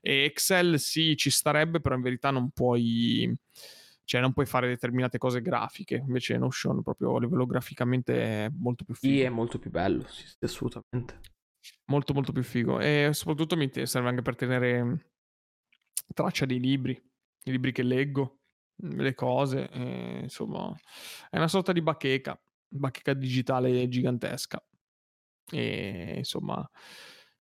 E 0.00 0.24
Excel 0.24 0.80
sì, 0.80 1.16
ci 1.16 1.30
starebbe, 1.30 1.80
però 1.80 1.94
in 1.94 2.02
verità 2.02 2.30
non 2.32 2.50
puoi 2.50 3.32
cioè 4.02 4.20
non 4.20 4.32
puoi 4.32 4.46
fare 4.46 4.68
determinate 4.68 5.18
cose 5.18 5.40
grafiche, 5.42 5.96
invece 5.96 6.38
Notion 6.38 6.82
proprio 6.82 7.16
a 7.16 7.20
livello 7.20 7.46
graficamente 7.46 8.46
è 8.46 8.50
molto 8.52 8.84
più 8.84 8.94
figo. 8.94 9.14
Sì, 9.14 9.20
è 9.20 9.28
molto 9.28 9.60
più 9.60 9.70
bello, 9.70 10.04
sì, 10.08 10.24
assolutamente 10.40 11.34
molto 11.86 12.14
molto 12.14 12.32
più 12.32 12.42
figo 12.42 12.80
e 12.80 13.10
soprattutto 13.12 13.56
mi 13.56 13.70
serve 13.84 14.08
anche 14.08 14.22
per 14.22 14.36
tenere 14.36 14.82
mm, 14.84 14.94
traccia 16.14 16.46
dei 16.46 16.60
libri, 16.60 16.92
i 17.44 17.50
libri 17.50 17.72
che 17.72 17.82
leggo, 17.82 18.40
mm, 18.84 19.00
le 19.00 19.14
cose, 19.14 19.68
e, 19.70 20.20
insomma 20.22 20.74
è 21.30 21.36
una 21.36 21.48
sorta 21.48 21.72
di 21.72 21.82
bacheca, 21.82 22.40
bacheca 22.68 23.14
digitale 23.14 23.88
gigantesca 23.88 24.62
e 25.50 26.14
insomma 26.16 26.68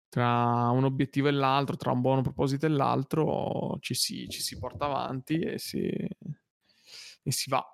tra 0.10 0.70
un 0.72 0.84
obiettivo 0.84 1.30
e 1.30 1.32
l'altro, 1.32 1.78
tra 1.78 1.92
un 1.92 2.02
buon 2.02 2.22
proposito 2.22 2.66
e 2.66 2.70
l'altro 2.70 3.78
ci 3.80 3.94
si, 3.94 4.28
ci 4.28 4.42
si 4.42 4.58
porta 4.58 4.86
avanti 4.86 5.40
e 5.40 5.58
si, 5.58 5.80
e 5.88 7.32
si 7.32 7.50
va 7.50 7.66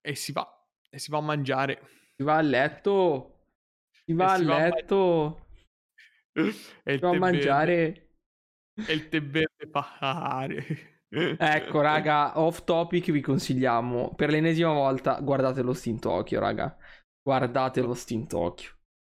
e 0.00 0.14
si 0.14 0.30
va 0.32 0.60
e 0.90 0.98
si 0.98 1.10
va 1.10 1.18
a 1.18 1.22
mangiare. 1.22 1.80
Si 2.16 2.22
va 2.22 2.36
a 2.36 2.40
letto. 2.40 3.44
Si 4.04 4.12
va 4.12 4.32
a 4.32 4.36
si 4.36 4.44
letto. 4.44 4.96
Va 4.96 5.40
a 5.40 5.49
e 6.84 6.94
il 6.94 7.04
a 7.04 7.12
mangiare 7.12 8.10
e 8.74 8.92
il 8.92 9.08
tè 9.08 9.22
verde 9.22 9.68
fare. 9.70 10.88
Ecco, 11.10 11.80
raga, 11.80 12.38
off 12.38 12.62
topic 12.62 13.10
vi 13.10 13.20
consigliamo 13.20 14.14
per 14.14 14.30
l'ennesima 14.30 14.72
volta 14.72 15.20
guardate 15.20 15.62
lo 15.62 15.72
Steam 15.72 15.98
Tokyo, 15.98 16.38
raga. 16.38 16.76
Guardate 17.20 17.80
lo 17.80 17.94
Steam 17.94 18.26
Tokyo. 18.26 18.70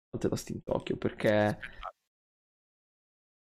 Guardate 0.09 0.29
lo 0.29 0.37
Steam 0.37 0.63
Tokyo 0.63 0.97
perché 0.97 1.59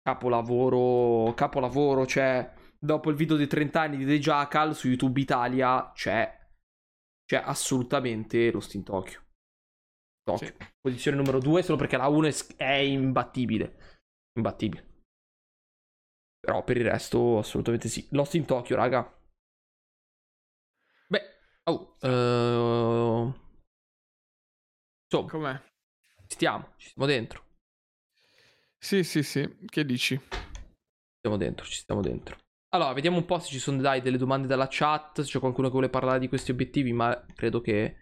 capolavoro, 0.02 1.34
capolavoro, 1.34 2.06
cioè 2.06 2.50
dopo 2.78 3.10
il 3.10 3.16
video 3.16 3.36
dei 3.36 3.46
30 3.46 3.80
anni 3.80 3.96
di 3.98 4.06
The 4.06 4.18
Jackal 4.18 4.74
su 4.74 4.88
YouTube 4.88 5.20
Italia 5.20 5.90
c'è 5.92 6.36
c'è 7.26 7.42
assolutamente 7.44 8.50
lo 8.50 8.60
Steam 8.60 8.82
Tokyo. 8.82 9.27
Tokyo. 10.28 10.46
Sì. 10.46 10.54
Posizione 10.80 11.16
numero 11.16 11.38
2 11.38 11.62
solo 11.62 11.78
perché 11.78 11.96
la 11.96 12.08
1 12.08 12.28
è 12.56 12.72
imbattibile. 12.72 14.00
Imbattibile. 14.34 14.86
Però 16.38 16.62
per 16.62 16.76
il 16.76 16.84
resto 16.84 17.38
assolutamente 17.38 17.88
sì. 17.88 18.06
Lost 18.10 18.34
in 18.34 18.44
Tokyo, 18.44 18.76
raga. 18.76 19.20
Beh, 21.06 21.22
oh, 21.64 21.96
uh... 22.00 23.34
insomma, 25.04 25.30
com'è? 25.30 25.62
Ci 26.26 26.36
stiamo, 26.36 26.74
ci 26.76 26.90
stiamo 26.90 27.08
dentro. 27.08 27.46
Sì, 28.78 29.02
sì, 29.02 29.22
sì, 29.22 29.56
che 29.64 29.84
dici? 29.84 30.16
Ci 30.16 31.16
stiamo 31.16 31.38
dentro, 31.38 31.64
ci 31.64 31.78
stiamo 31.78 32.02
dentro. 32.02 32.36
Allora, 32.74 32.92
vediamo 32.92 33.16
un 33.16 33.24
po' 33.24 33.38
se 33.38 33.48
ci 33.48 33.58
sono 33.58 33.80
dai 33.80 34.02
delle 34.02 34.18
domande 34.18 34.46
dalla 34.46 34.68
chat, 34.68 35.22
se 35.22 35.30
c'è 35.30 35.38
qualcuno 35.40 35.68
che 35.68 35.72
vuole 35.72 35.88
parlare 35.88 36.18
di 36.18 36.28
questi 36.28 36.50
obiettivi, 36.50 36.92
ma 36.92 37.24
credo 37.34 37.62
che 37.62 37.96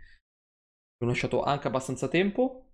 Abbiamo 0.96 1.12
lasciato 1.12 1.42
anche 1.42 1.68
abbastanza 1.68 2.08
tempo. 2.08 2.70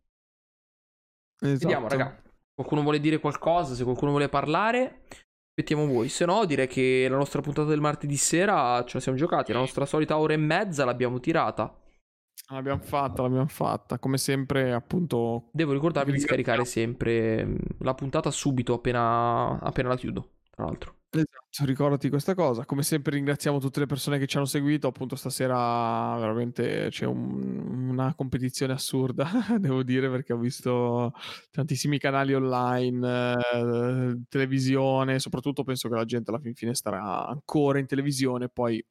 Esatto. 1.41 1.59
Vediamo, 1.59 1.89
raga. 1.89 2.23
Qualcuno 2.55 2.83
vuole 2.83 3.01
dire 3.01 3.19
qualcosa? 3.19 3.75
Se 3.75 3.83
qualcuno 3.83 4.13
vuole 4.13 4.29
parlare, 4.29 5.07
aspettiamo 5.49 5.87
voi. 5.87 6.09
Se 6.09 6.25
no, 6.25 6.45
direi 6.45 6.69
che 6.69 7.07
la 7.09 7.17
nostra 7.17 7.41
puntata 7.41 7.69
del 7.69 7.81
martedì 7.81 8.17
sera 8.17 8.85
ce 8.85 8.95
la 8.95 9.01
siamo 9.01 9.19
giocati. 9.19 9.53
La 9.53 9.59
nostra 9.59 9.87
solita 9.87 10.19
ora 10.19 10.35
e 10.35 10.37
mezza 10.37 10.85
l'abbiamo 10.85 11.19
tirata. 11.19 11.77
L'abbiamo 12.51 12.83
fatta, 12.83 13.23
l'abbiamo 13.23 13.49
fatta. 13.49 13.99
Come 13.99 14.19
sempre, 14.19 14.73
appunto. 14.73 15.49
Devo 15.53 15.73
ricordarvi 15.73 16.13
di 16.13 16.21
scaricare 16.21 16.65
sempre 16.65 17.45
mm, 17.45 17.57
la 17.79 17.95
puntata 17.95 18.31
subito 18.31 18.75
appena, 18.75 19.59
appena 19.61 19.89
la 19.89 19.97
chiudo. 19.97 20.29
Tra 20.55 20.65
l'altro. 20.65 20.97
Esatto, 21.15 21.67
ricordati 21.67 22.09
questa 22.09 22.35
cosa. 22.35 22.65
Come 22.65 22.83
sempre 22.83 23.15
ringraziamo 23.15 23.59
tutte 23.59 23.81
le 23.81 23.87
persone 23.87 24.19
che 24.19 24.27
ci 24.27 24.37
hanno 24.37 24.47
seguito. 24.47 24.87
Appunto 24.87 25.17
stasera 25.17 26.17
veramente 26.19 26.89
c'è 26.91 27.07
un, 27.07 27.89
una 27.91 28.15
competizione 28.15 28.73
assurda, 28.73 29.29
devo 29.59 29.83
dire, 29.83 30.09
perché 30.11 30.33
ho 30.33 30.39
visto 30.39 31.13
tantissimi 31.51 31.99
canali 31.99 32.35
online, 32.35 33.37
eh, 33.53 34.21
televisione, 34.29 35.19
soprattutto 35.19 35.65
penso 35.65 35.89
che 35.89 35.95
la 35.97 36.05
gente 36.05 36.31
alla 36.31 36.41
fin 36.41 36.55
fine 36.55 36.75
starà 36.75 37.27
ancora 37.27 37.79
in 37.79 37.87
televisione. 37.87 38.49
Poi 38.49 38.83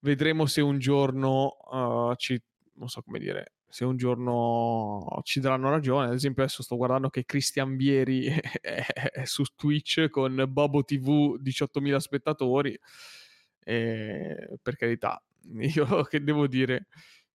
vedremo 0.00 0.46
se 0.46 0.60
un 0.60 0.78
giorno 0.78 1.56
uh, 1.70 2.14
ci, 2.14 2.40
non 2.74 2.88
so 2.88 3.02
come 3.02 3.18
dire, 3.18 3.54
se 3.70 3.84
un 3.84 3.96
giorno 3.96 5.20
ci 5.22 5.40
daranno 5.40 5.70
ragione. 5.70 6.06
Ad 6.06 6.14
esempio, 6.14 6.42
adesso 6.42 6.62
sto 6.62 6.76
guardando 6.76 7.10
che 7.10 7.24
Cristian 7.24 7.76
Vieri 7.76 8.26
è, 8.60 8.84
su 9.24 9.44
Twitch 9.54 10.08
con 10.08 10.44
Bobo 10.48 10.84
TV 10.84 11.38
18.000 11.42 11.96
spettatori. 11.96 12.78
E, 13.60 14.58
per 14.62 14.76
carità, 14.76 15.22
io 15.60 16.02
che 16.04 16.22
devo 16.22 16.46
dire, 16.46 16.86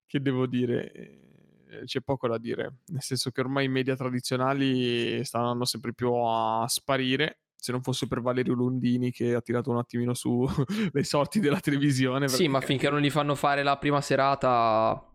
che 0.07 0.21
devo 0.21 0.47
dire, 0.47 0.91
eh, 0.91 1.83
c'è 1.85 2.01
poco 2.01 2.27
da 2.27 2.39
dire, 2.39 2.77
nel 2.87 3.01
senso 3.01 3.29
che 3.29 3.41
ormai 3.41 3.65
i 3.65 3.69
media 3.69 3.95
tradizionali 3.95 5.23
stanno 5.23 5.45
andando 5.45 5.65
sempre 5.65 5.93
più 5.93 6.11
a 6.13 6.65
sparire. 6.67 7.37
Se 7.63 7.71
non 7.71 7.81
fosse 7.81 8.07
per 8.07 8.19
Valerio 8.19 8.53
Lundini 8.55 9.09
che 9.09 9.35
ha 9.35 9.39
tirato 9.39 9.69
un 9.69 9.77
attimino 9.77 10.13
su 10.13 10.45
le 10.91 11.03
sorti 11.03 11.39
della 11.39 11.61
televisione. 11.61 12.27
Sì, 12.27 12.49
ma 12.49 12.59
finché 12.59 12.89
non 12.89 12.99
gli 12.99 13.09
fanno 13.09 13.35
fare 13.35 13.63
la 13.63 13.77
prima 13.77 14.01
serata 14.01 15.12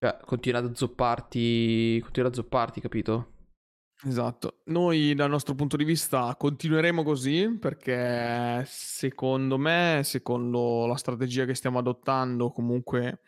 cioè, 0.00 0.18
continua 0.24 0.60
ad 0.60 0.74
zopparti, 0.74 1.98
continua 2.02 2.30
a 2.30 2.32
zopparti, 2.32 2.80
capito? 2.80 3.32
Esatto. 4.04 4.60
Noi 4.66 5.12
dal 5.14 5.28
nostro 5.28 5.56
punto 5.56 5.76
di 5.76 5.82
vista 5.82 6.36
continueremo 6.36 7.02
così 7.02 7.58
perché 7.58 8.62
secondo 8.66 9.58
me, 9.58 10.02
secondo 10.04 10.86
la 10.86 10.96
strategia 10.96 11.44
che 11.44 11.54
stiamo 11.54 11.80
adottando, 11.80 12.52
comunque 12.52 13.22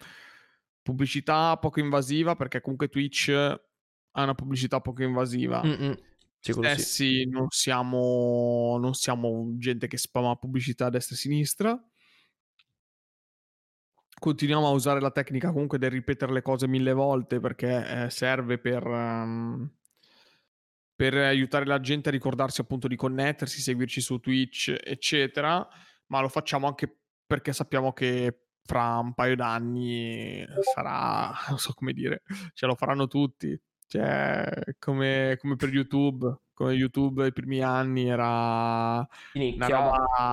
pubblicità 0.80 1.56
poco 1.56 1.80
invasiva 1.80 2.37
perché 2.37 2.61
comunque 2.61 2.88
Twitch 2.88 3.30
ha 3.30 4.22
una 4.22 4.35
pubblicità 4.35 4.80
poco 4.80 5.02
invasiva. 5.02 5.61
Mm-mm. 5.64 5.94
Stessi 6.38 7.18
sì. 7.18 7.28
non 7.28 7.46
siamo, 7.50 8.78
non 8.80 8.94
siamo 8.94 9.54
gente 9.59 9.88
che 9.88 9.98
spama 9.98 10.37
pubblicità 10.37 10.87
a 10.87 10.90
destra 10.90 11.16
e 11.16 11.18
a 11.18 11.20
sinistra 11.20 11.89
continuiamo 14.20 14.66
a 14.68 14.70
usare 14.70 15.00
la 15.00 15.11
tecnica 15.11 15.50
comunque 15.50 15.78
del 15.78 15.90
ripetere 15.90 16.33
le 16.33 16.42
cose 16.42 16.68
mille 16.68 16.92
volte 16.92 17.40
perché 17.40 18.04
eh, 18.04 18.11
serve 18.11 18.59
per, 18.59 18.87
um, 18.87 19.68
per 20.94 21.14
aiutare 21.16 21.64
la 21.64 21.80
gente 21.80 22.11
a 22.11 22.12
ricordarsi 22.12 22.61
appunto 22.61 22.87
di 22.87 22.94
connettersi, 22.94 23.61
seguirci 23.61 24.00
su 24.00 24.20
Twitch, 24.20 24.78
eccetera, 24.85 25.66
ma 26.09 26.20
lo 26.20 26.28
facciamo 26.28 26.66
anche 26.68 26.98
perché 27.26 27.52
sappiamo 27.52 27.92
che 27.92 28.42
fra 28.62 28.98
un 28.98 29.14
paio 29.14 29.35
d'anni 29.35 30.44
sarà, 30.74 31.33
non 31.48 31.59
so 31.59 31.72
come 31.72 31.92
dire, 31.92 32.22
ce 32.52 32.66
lo 32.66 32.74
faranno 32.74 33.09
tutti. 33.09 33.59
Cioè, 33.87 34.48
come, 34.78 35.37
come 35.40 35.56
per 35.56 35.70
YouTube, 35.70 36.42
come 36.52 36.74
YouTube 36.74 37.24
ai 37.24 37.33
primi 37.33 37.61
anni 37.61 38.06
era 38.06 39.04
una 39.33 39.66
roba 39.66 40.33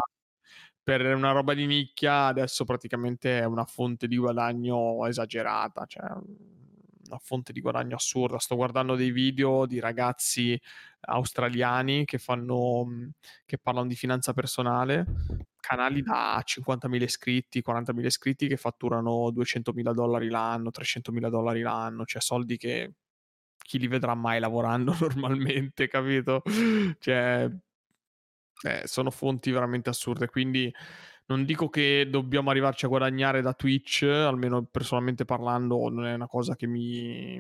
per 0.87 1.01
una 1.13 1.31
roba 1.31 1.53
di 1.53 1.65
nicchia 1.65 2.27
adesso 2.27 2.63
praticamente 2.63 3.41
è 3.41 3.43
una 3.43 3.65
fonte 3.65 4.07
di 4.07 4.15
guadagno 4.15 5.05
esagerata, 5.05 5.83
cioè 5.85 6.05
una 6.05 7.19
fonte 7.21 7.51
di 7.51 7.59
guadagno 7.59 7.97
assurda. 7.97 8.39
Sto 8.39 8.55
guardando 8.55 8.95
dei 8.95 9.11
video 9.11 9.65
di 9.65 9.81
ragazzi 9.81 10.57
australiani 11.01 12.05
che 12.05 12.19
fanno 12.19 13.11
che 13.45 13.57
parlano 13.57 13.87
di 13.89 13.95
finanza 13.95 14.31
personale, 14.31 15.05
canali 15.59 16.01
da 16.01 16.41
50.000 16.41 17.03
iscritti, 17.03 17.61
40.000 17.61 18.05
iscritti 18.05 18.47
che 18.47 18.55
fatturano 18.55 19.29
200.000 19.29 19.91
dollari 19.91 20.29
l'anno, 20.29 20.69
300.000 20.69 21.29
dollari 21.29 21.63
l'anno, 21.63 22.05
cioè 22.05 22.21
soldi 22.21 22.55
che 22.55 22.93
chi 23.57 23.77
li 23.77 23.87
vedrà 23.87 24.15
mai 24.15 24.39
lavorando 24.39 24.95
normalmente, 25.03 25.89
capito? 25.89 26.43
Cioè, 26.97 27.51
eh, 28.63 28.81
sono 28.85 29.11
fonti 29.11 29.51
veramente 29.51 29.89
assurde, 29.89 30.27
quindi 30.27 30.73
non 31.27 31.43
dico 31.43 31.69
che 31.69 32.07
dobbiamo 32.09 32.49
arrivarci 32.49 32.85
a 32.85 32.89
guadagnare 32.89 33.41
da 33.41 33.53
Twitch, 33.53 34.03
almeno 34.03 34.63
personalmente 34.63 35.25
parlando, 35.25 35.89
non 35.89 36.05
è 36.05 36.13
una 36.13 36.27
cosa 36.27 36.55
che 36.55 36.67
mi, 36.67 37.39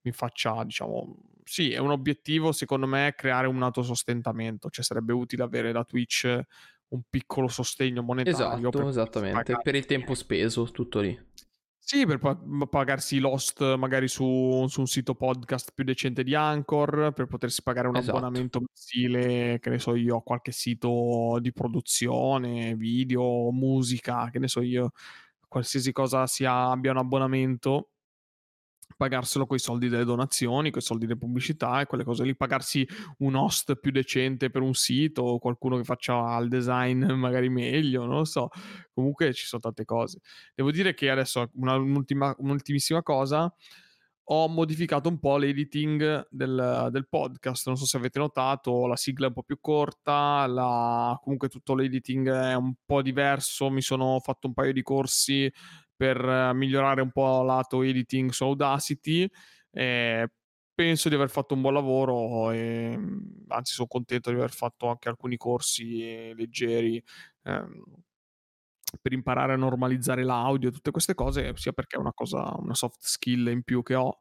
mi 0.00 0.12
faccia, 0.12 0.64
diciamo, 0.64 1.16
sì, 1.44 1.72
è 1.72 1.78
un 1.78 1.90
obiettivo 1.90 2.50
secondo 2.50 2.86
me 2.86 3.14
creare 3.16 3.46
un 3.46 3.62
autosostentamento, 3.62 4.68
cioè 4.70 4.84
sarebbe 4.84 5.12
utile 5.12 5.44
avere 5.44 5.70
da 5.70 5.84
Twitch 5.84 6.40
un 6.88 7.02
piccolo 7.08 7.48
sostegno 7.48 8.02
monetario. 8.02 8.68
Esatto, 8.68 8.88
esattamente, 8.88 9.56
per 9.62 9.74
il 9.74 9.86
tempo 9.86 10.14
speso, 10.14 10.64
tutto 10.70 11.00
lì. 11.00 11.18
Sì, 11.88 12.04
per 12.04 12.18
pagarsi 12.68 13.20
l'host 13.20 13.76
magari 13.76 14.08
su, 14.08 14.66
su, 14.66 14.80
un 14.80 14.88
sito 14.88 15.14
podcast 15.14 15.70
più 15.72 15.84
decente 15.84 16.24
di 16.24 16.34
Anchor, 16.34 17.12
per 17.14 17.26
potersi 17.26 17.62
pagare 17.62 17.86
un 17.86 17.94
esatto. 17.94 18.16
abbonamento 18.16 18.58
mensile, 18.58 19.60
che 19.60 19.70
ne 19.70 19.78
so 19.78 19.94
io, 19.94 20.16
a 20.16 20.22
qualche 20.24 20.50
sito 20.50 21.38
di 21.40 21.52
produzione, 21.52 22.74
video, 22.74 23.52
musica, 23.52 24.30
che 24.30 24.40
ne 24.40 24.48
so 24.48 24.62
io, 24.62 24.90
qualsiasi 25.46 25.92
cosa 25.92 26.26
sia, 26.26 26.70
abbia 26.70 26.90
un 26.90 26.96
abbonamento 26.96 27.90
pagarselo 28.96 29.46
con 29.46 29.56
i 29.56 29.60
soldi 29.60 29.88
delle 29.88 30.04
donazioni, 30.04 30.70
con 30.70 30.80
i 30.80 30.84
soldi 30.84 31.06
delle 31.06 31.18
pubblicità 31.18 31.80
e 31.80 31.86
quelle 31.86 32.04
cose 32.04 32.24
lì, 32.24 32.36
pagarsi 32.36 32.86
un 33.18 33.34
host 33.34 33.76
più 33.76 33.90
decente 33.90 34.50
per 34.50 34.62
un 34.62 34.74
sito 34.74 35.22
o 35.22 35.38
qualcuno 35.38 35.76
che 35.76 35.84
faccia 35.84 36.36
il 36.38 36.48
design 36.48 37.04
magari 37.12 37.48
meglio, 37.48 38.06
non 38.06 38.18
lo 38.18 38.24
so. 38.24 38.48
Comunque 38.92 39.32
ci 39.34 39.46
sono 39.46 39.60
tante 39.60 39.84
cose. 39.84 40.20
Devo 40.54 40.70
dire 40.70 40.94
che 40.94 41.10
adesso 41.10 41.50
una, 41.54 41.76
un'ultimissima 41.76 43.02
cosa, 43.02 43.52
ho 44.28 44.48
modificato 44.48 45.08
un 45.08 45.20
po' 45.20 45.36
l'editing 45.36 46.26
del, 46.30 46.88
del, 46.90 47.06
podcast, 47.08 47.66
non 47.68 47.76
so 47.76 47.84
se 47.86 47.96
avete 47.96 48.18
notato, 48.18 48.86
la 48.86 48.96
sigla 48.96 49.26
è 49.26 49.28
un 49.28 49.34
po' 49.34 49.44
più 49.44 49.58
corta, 49.60 50.46
la... 50.48 51.16
comunque 51.22 51.48
tutto 51.48 51.76
l'editing 51.76 52.28
è 52.28 52.54
un 52.54 52.74
po' 52.84 53.02
diverso, 53.02 53.70
mi 53.70 53.82
sono 53.82 54.18
fatto 54.20 54.48
un 54.48 54.54
paio 54.54 54.72
di 54.72 54.82
corsi 54.82 55.52
per 55.96 56.18
eh, 56.24 56.52
migliorare 56.54 57.00
un 57.02 57.10
po' 57.10 57.42
lato 57.42 57.82
editing 57.82 58.30
su 58.30 58.44
Audacity. 58.44 59.28
Eh, 59.70 60.28
penso 60.74 61.08
di 61.08 61.14
aver 61.14 61.30
fatto 61.30 61.54
un 61.54 61.62
buon 61.62 61.74
lavoro 61.74 62.50
e 62.50 62.98
anzi 63.48 63.72
sono 63.74 63.88
contento 63.88 64.30
di 64.30 64.36
aver 64.36 64.50
fatto 64.52 64.88
anche 64.88 65.08
alcuni 65.08 65.36
corsi 65.38 66.34
leggeri 66.34 67.02
ehm, 67.44 67.82
per 69.00 69.12
imparare 69.12 69.52
a 69.52 69.56
normalizzare 69.56 70.22
l'audio, 70.24 70.70
tutte 70.70 70.90
queste 70.90 71.14
cose, 71.14 71.52
sia 71.56 71.72
perché 71.72 71.96
è 71.96 71.98
una 72.00 72.12
cosa, 72.12 72.54
una 72.58 72.74
soft 72.74 72.98
skill 73.02 73.48
in 73.48 73.62
più 73.62 73.82
che 73.82 73.94
ho, 73.94 74.20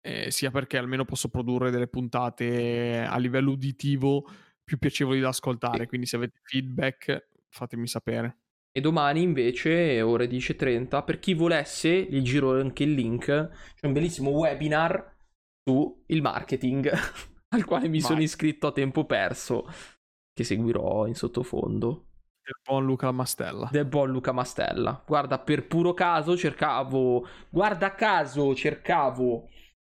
eh, 0.00 0.30
sia 0.30 0.50
perché 0.50 0.78
almeno 0.78 1.04
posso 1.04 1.28
produrre 1.28 1.70
delle 1.70 1.88
puntate 1.88 3.04
a 3.08 3.16
livello 3.18 3.52
uditivo 3.52 4.26
più 4.64 4.78
piacevoli 4.78 5.20
da 5.20 5.28
ascoltare. 5.28 5.86
Quindi 5.86 6.06
se 6.06 6.16
avete 6.16 6.40
feedback 6.44 7.28
fatemi 7.48 7.86
sapere. 7.88 8.43
E 8.76 8.80
domani 8.80 9.22
invece, 9.22 10.02
ore 10.02 10.26
10.30, 10.26 11.04
per 11.04 11.20
chi 11.20 11.32
volesse, 11.32 12.02
gli 12.02 12.20
giro 12.22 12.58
anche 12.58 12.82
il 12.82 12.92
link, 12.92 13.26
c'è 13.76 13.86
un 13.86 13.92
bellissimo 13.92 14.30
webinar 14.30 15.16
su 15.62 16.02
il 16.06 16.20
marketing, 16.20 16.90
al 17.54 17.64
quale 17.64 17.86
mi 17.86 18.00
Ma... 18.00 18.04
sono 18.04 18.20
iscritto 18.20 18.66
a 18.66 18.72
tempo 18.72 19.04
perso, 19.04 19.70
che 20.32 20.42
seguirò 20.42 21.06
in 21.06 21.14
sottofondo. 21.14 22.06
Del 22.42 22.56
buon 22.64 22.84
Luca 22.84 23.12
Mastella. 23.12 23.68
Del 23.70 23.84
buon 23.84 24.10
Luca 24.10 24.32
Mastella. 24.32 25.04
Guarda, 25.06 25.38
per 25.38 25.68
puro 25.68 25.94
caso 25.94 26.36
cercavo, 26.36 27.24
guarda 27.50 27.94
caso 27.94 28.56
cercavo 28.56 29.50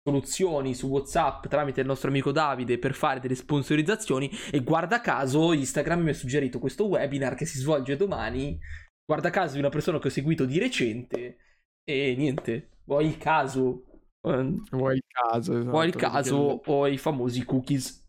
soluzioni 0.09 0.75
su 0.75 0.87
WhatsApp 0.87 1.47
tramite 1.49 1.83
il 1.83 1.87
nostro 1.87 2.09
amico 2.09 2.33
Davide 2.33 2.79
per 2.79 2.94
fare 2.94 3.21
delle 3.21 3.35
sponsorizzazioni 3.35 4.31
e 4.51 4.61
guarda 4.61 5.03
caso 5.03 5.53
Instagram 5.53 6.01
mi 6.01 6.11
ha 6.11 6.14
suggerito 6.14 6.59
questo 6.59 6.87
webinar 6.87 7.35
che 7.35 7.44
si 7.44 7.59
svolge 7.59 7.97
domani. 7.97 8.59
Guarda 9.05 9.31
caso 9.31 9.55
di 9.55 9.61
una 9.61 9.68
persona 9.68 9.99
che 9.99 10.09
ho 10.09 10.11
seguito 10.11 10.47
di 10.47 10.59
recente 10.59 11.37
e 11.85 12.14
niente, 12.16 12.79
vuoi 12.85 13.07
il 13.07 13.18
caso 13.18 13.85
ehm, 14.23 14.64
Vuoi 14.71 14.97
il 14.97 15.05
caso, 15.07 15.53
esatto, 15.53 15.71
Vuoi 15.71 15.88
il 15.88 15.97
caso 15.97 16.61
o 16.64 16.87
i 16.87 16.99
famosi 16.99 17.44
cookies. 17.44 18.07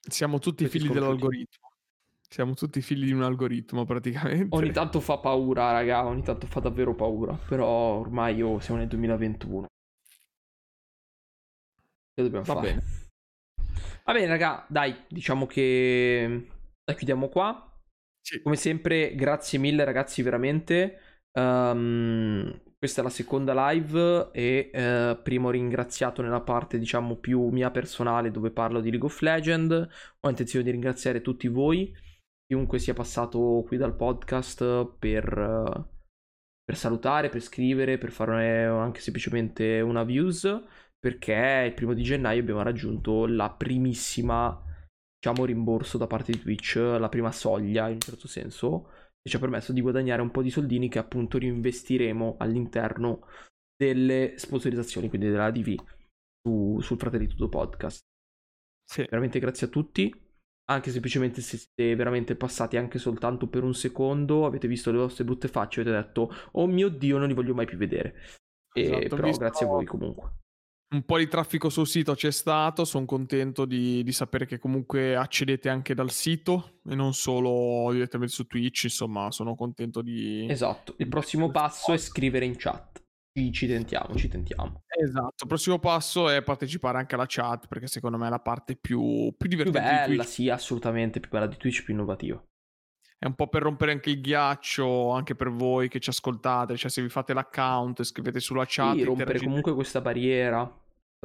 Siamo 0.00 0.38
tutti 0.38 0.68
figli 0.68 0.88
dell'algoritmo. 0.88 1.68
Siamo 2.28 2.54
tutti 2.54 2.80
figli 2.80 3.04
di 3.04 3.12
un 3.12 3.22
algoritmo 3.22 3.84
praticamente. 3.84 4.56
Ogni 4.56 4.72
tanto 4.72 4.98
fa 5.00 5.18
paura, 5.18 5.70
raga, 5.70 6.04
ogni 6.04 6.22
tanto 6.22 6.46
fa 6.46 6.60
davvero 6.60 6.94
paura. 6.94 7.38
Però 7.48 7.66
ormai 7.66 8.36
io 8.36 8.58
siamo 8.58 8.80
nel 8.80 8.88
2021. 8.88 9.66
Che 12.14 12.22
dobbiamo 12.22 12.44
Va 12.44 12.54
fare? 12.54 12.68
Bene. 12.68 12.82
Va 14.04 14.12
bene, 14.12 14.26
raga, 14.26 14.64
dai, 14.68 14.94
diciamo 15.08 15.46
che 15.46 16.48
la 16.84 16.94
chiudiamo 16.94 17.28
qua. 17.28 17.72
Sì. 18.20 18.40
Come 18.40 18.56
sempre, 18.56 19.14
grazie 19.14 19.58
mille, 19.58 19.84
ragazzi, 19.84 20.22
veramente. 20.22 20.98
Um, 21.32 22.60
questa 22.78 23.00
è 23.00 23.04
la 23.04 23.10
seconda 23.10 23.70
live 23.70 24.30
e 24.32 24.70
uh, 24.72 25.22
primo 25.22 25.50
ringraziato 25.50 26.22
nella 26.22 26.42
parte, 26.42 26.78
diciamo, 26.78 27.16
più 27.16 27.48
mia 27.48 27.70
personale 27.70 28.30
dove 28.30 28.50
parlo 28.50 28.80
di 28.80 28.90
League 28.90 29.08
of 29.08 29.20
Legends. 29.20 29.88
Ho 30.20 30.28
intenzione 30.28 30.64
di 30.64 30.70
ringraziare 30.70 31.20
tutti 31.20 31.48
voi, 31.48 31.92
chiunque 32.46 32.78
sia 32.78 32.94
passato 32.94 33.64
qui 33.66 33.76
dal 33.76 33.96
podcast 33.96 34.96
per, 34.98 35.38
uh, 35.38 35.84
per 36.62 36.76
salutare, 36.76 37.28
per 37.30 37.40
scrivere, 37.40 37.98
per 37.98 38.12
fare 38.12 38.66
anche 38.66 39.00
semplicemente 39.00 39.80
una 39.80 40.04
views 40.04 40.44
perché 41.04 41.64
il 41.66 41.74
primo 41.74 41.92
di 41.92 42.02
gennaio 42.02 42.40
abbiamo 42.40 42.62
raggiunto 42.62 43.26
la 43.26 43.50
primissima, 43.50 44.58
diciamo, 45.18 45.44
rimborso 45.44 45.98
da 45.98 46.06
parte 46.06 46.32
di 46.32 46.40
Twitch, 46.40 46.76
la 46.76 47.10
prima 47.10 47.30
soglia 47.30 47.88
in 47.88 47.96
un 47.96 48.00
certo 48.00 48.26
senso, 48.26 48.88
che 49.20 49.28
ci 49.28 49.36
ha 49.36 49.38
permesso 49.38 49.74
di 49.74 49.82
guadagnare 49.82 50.22
un 50.22 50.30
po' 50.30 50.40
di 50.40 50.48
soldini 50.48 50.88
che 50.88 50.98
appunto 50.98 51.36
reinvestiremo 51.36 52.36
all'interno 52.38 53.26
delle 53.76 54.32
sponsorizzazioni, 54.38 55.10
quindi 55.10 55.28
della 55.28 55.50
DV 55.50 55.74
su, 56.40 56.80
sul 56.80 56.96
Fratelli 56.96 57.26
Tutto 57.26 57.50
Podcast. 57.50 58.00
Sì. 58.90 59.02
Veramente 59.02 59.40
grazie 59.40 59.66
a 59.66 59.70
tutti. 59.70 60.10
Anche 60.70 60.90
semplicemente 60.90 61.42
se 61.42 61.58
siete 61.58 61.94
veramente 61.96 62.34
passati 62.34 62.78
anche 62.78 62.98
soltanto 62.98 63.46
per 63.48 63.62
un 63.62 63.74
secondo, 63.74 64.46
avete 64.46 64.66
visto 64.68 64.90
le 64.90 64.96
vostre 64.96 65.24
brutte 65.24 65.48
facce 65.48 65.80
e 65.80 65.82
avete 65.82 65.98
detto, 65.98 66.34
oh 66.52 66.66
mio 66.66 66.88
dio, 66.88 67.18
non 67.18 67.28
li 67.28 67.34
voglio 67.34 67.52
mai 67.52 67.66
più 67.66 67.76
vedere. 67.76 68.14
Esatto, 68.72 69.00
e, 69.00 69.08
però 69.08 69.26
visto... 69.26 69.40
grazie 69.40 69.66
a 69.66 69.68
voi 69.68 69.84
comunque 69.84 70.42
un 70.94 71.02
po' 71.02 71.18
di 71.18 71.26
traffico 71.26 71.68
sul 71.68 71.86
sito 71.86 72.14
c'è 72.14 72.30
stato, 72.30 72.84
sono 72.84 73.04
contento 73.04 73.64
di, 73.64 74.02
di, 74.04 74.12
sapere 74.12 74.46
che 74.46 74.58
comunque 74.58 75.16
accedete 75.16 75.68
anche 75.68 75.92
dal 75.92 76.10
sito 76.10 76.78
e 76.88 76.94
non 76.94 77.12
solo 77.14 77.92
direttamente 77.92 78.32
su 78.32 78.46
Twitch, 78.46 78.84
insomma 78.84 79.30
sono 79.32 79.56
contento 79.56 80.00
di... 80.00 80.46
Esatto, 80.48 80.94
il 80.98 81.08
prossimo 81.08 81.50
passo 81.50 81.92
è 81.92 81.98
scrivere 81.98 82.44
in 82.44 82.54
chat, 82.56 83.02
ci, 83.32 83.52
ci 83.52 83.66
tentiamo, 83.66 84.14
ci 84.14 84.28
tentiamo. 84.28 84.82
Esatto, 84.86 85.42
il 85.42 85.48
prossimo 85.48 85.80
passo 85.80 86.28
è 86.28 86.42
partecipare 86.42 86.98
anche 86.98 87.16
alla 87.16 87.26
chat 87.26 87.66
perché 87.66 87.88
secondo 87.88 88.16
me 88.16 88.28
è 88.28 88.30
la 88.30 88.40
parte 88.40 88.76
più, 88.76 89.34
più 89.36 89.48
divertente. 89.48 89.80
Più 89.80 90.10
bella, 90.10 90.22
sì, 90.22 90.48
assolutamente, 90.48 91.18
più 91.18 91.30
bella 91.30 91.48
di 91.48 91.56
Twitch, 91.56 91.82
più 91.82 91.92
innovativa 91.92 92.42
è 93.24 93.26
un 93.26 93.36
po' 93.36 93.48
per 93.48 93.62
rompere 93.62 93.92
anche 93.92 94.10
il 94.10 94.20
ghiaccio 94.20 95.08
anche 95.08 95.34
per 95.34 95.48
voi 95.48 95.88
che 95.88 95.98
ci 95.98 96.10
ascoltate, 96.10 96.76
cioè 96.76 96.90
se 96.90 97.00
vi 97.00 97.08
fate 97.08 97.32
l'account 97.32 98.00
e 98.00 98.04
scrivete 98.04 98.38
sulla 98.38 98.66
chat. 98.66 98.96
Sì, 98.96 99.04
rompere 99.04 99.38
comunque 99.38 99.72
questa 99.72 100.02
barriera. 100.02 100.70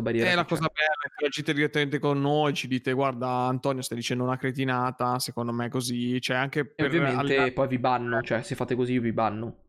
È 0.02 0.36
la 0.36 0.46
cosa 0.46 0.70
bella, 0.74 1.10
interagite 1.10 1.54
direttamente 1.54 2.00
con 2.00 2.20
noi, 2.22 2.54
ci 2.54 2.68
dite 2.68 2.94
guarda 2.94 3.28
Antonio 3.28 3.82
stai 3.82 3.98
dicendo 3.98 4.24
una 4.24 4.38
cretinata, 4.38 5.20
secondo 5.20 5.52
me 5.52 5.70
così, 5.70 6.20
cioè 6.22 6.38
anche 6.38 6.66
per... 6.66 6.86
E 6.86 6.88
ovviamente 6.88 7.38
alla... 7.38 7.52
poi 7.52 7.68
vi 7.68 7.80
banno, 7.80 8.22
cioè 8.22 8.42
se 8.42 8.56
fate 8.56 8.76
così 8.76 9.00
vi 9.00 9.12
banno. 9.12 9.64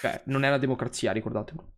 Cioè, 0.00 0.22
non 0.26 0.44
è 0.44 0.48
una 0.48 0.58
democrazia, 0.58 1.12
ricordatelo. 1.12 1.72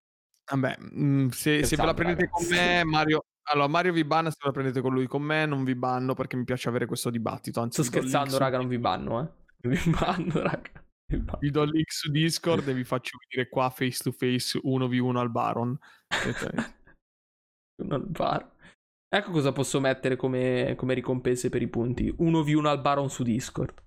Vabbè, 0.51 0.77
mm, 0.81 1.29
se, 1.29 1.65
se 1.65 1.77
ve 1.77 1.85
la 1.85 1.95
prendete 1.95 2.25
ragazzi. 2.25 2.47
con 2.49 2.57
me, 2.57 2.85
Mario... 2.85 3.25
Allora, 3.51 3.69
Mario 3.69 3.93
vi 3.93 4.05
banna 4.05 4.31
se 4.31 4.39
la 4.43 4.51
prendete 4.51 4.81
con 4.81 4.93
lui, 4.93 5.07
con 5.07 5.23
me 5.23 5.47
non 5.47 5.65
vi 5.65 5.75
banno 5.75 6.13
perché 6.15 6.37
mi 6.37 6.45
piace 6.45 6.69
avere 6.69 6.85
questo 6.85 7.09
dibattito. 7.09 7.61
Anzi, 7.61 7.83
Sto 7.83 7.91
scherzando, 7.91 8.37
raga, 8.39 8.59
non 8.59 8.69
vi 8.69 8.79
banno, 8.79 9.21
eh. 9.21 9.29
Non 9.61 9.73
vi 9.73 9.91
banno, 9.91 10.43
raga. 10.43 10.71
Vi 11.41 11.51
do 11.51 11.63
il 11.63 11.71
link 11.71 11.91
su 11.91 12.11
Discord 12.11 12.69
e 12.69 12.75
vi 12.75 12.85
faccio 12.85 13.17
vedere 13.27 13.49
qua 13.49 13.71
face 13.71 14.03
to 14.03 14.13
face 14.13 14.61
1v1 14.63 15.17
al 15.17 15.31
Baron. 15.31 15.79
al 17.89 18.07
bar. 18.07 18.57
Ecco 19.11 19.31
cosa 19.31 19.53
posso 19.53 19.81
mettere 19.81 20.17
come, 20.17 20.75
come 20.77 20.95
ricompense 20.95 21.49
per 21.49 21.63
i 21.63 21.69
punti. 21.69 22.13
1v1 22.13 22.67
al 22.67 22.81
Baron 22.81 23.09
su 23.09 23.23
Discord. 23.23 23.83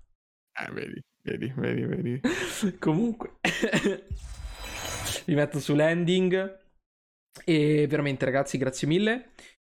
Eh, 0.60 0.72
vedi, 0.72 1.00
vedi, 1.22 1.52
vedi, 1.56 1.82
vedi. 1.84 2.20
Comunque, 2.78 3.36
vi 5.26 5.34
metto 5.34 5.60
su 5.60 5.74
landing. 5.74 6.60
E 7.44 7.86
veramente 7.86 8.24
ragazzi, 8.24 8.58
grazie 8.58 8.88
mille. 8.88 9.32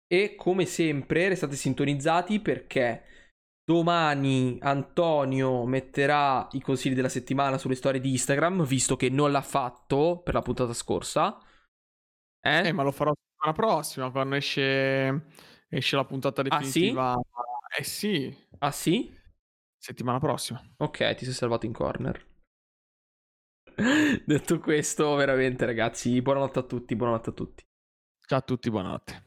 E 0.07 0.35
come 0.35 0.65
sempre 0.65 1.29
restate 1.29 1.57
sintonizzati 1.57 2.41
perché 2.41 3.05
domani 3.65 4.59
Antonio 4.61 5.65
metterà 5.67 6.49
i 6.53 6.61
consigli 6.61 6.95
della 6.95 7.09
settimana 7.09 7.59
sulle 7.59 7.75
storie 7.75 8.01
di 8.01 8.13
Instagram, 8.13 8.65
visto 8.65 8.97
che 8.97 9.11
non 9.11 9.31
l'ha 9.31 9.43
fatto 9.43 10.23
per 10.23 10.35
la 10.35 10.43
puntata 10.43 10.73
scorsa. 10.73 11.39
Eh, 12.41 12.69
eh 12.69 12.73
ma 12.73 12.83
lo 12.83 12.93
farò 12.93 13.13
settimana 13.45 13.53
prossima 13.53 14.11
quando 14.11 14.35
esce, 14.37 15.27
esce 15.69 15.97
la 15.97 16.05
puntata 16.05 16.43
definitiva. 16.43 17.13
Ah 17.13 17.21
sì? 17.21 17.79
Eh 17.79 17.85
sì. 17.85 18.37
Ah 18.59 18.71
sì? 18.71 19.15
Settimana 19.77 20.19
prossima. 20.19 20.63
Ok, 20.79 21.15
ti 21.15 21.25
sei 21.25 21.35
salvato 21.35 21.67
in 21.67 21.73
corner. 21.73 22.27
Detto 24.25 24.59
questo, 24.61 25.15
veramente 25.15 25.67
ragazzi, 25.67 26.23
buonanotte 26.23 26.59
a 26.61 26.63
tutti, 26.63 26.97
buonanotte 26.97 27.31
a 27.31 27.33
tutti. 27.33 27.63
Ciao 28.27 28.39
a 28.39 28.43
tutti, 28.43 28.71
buonanotte. 28.71 29.23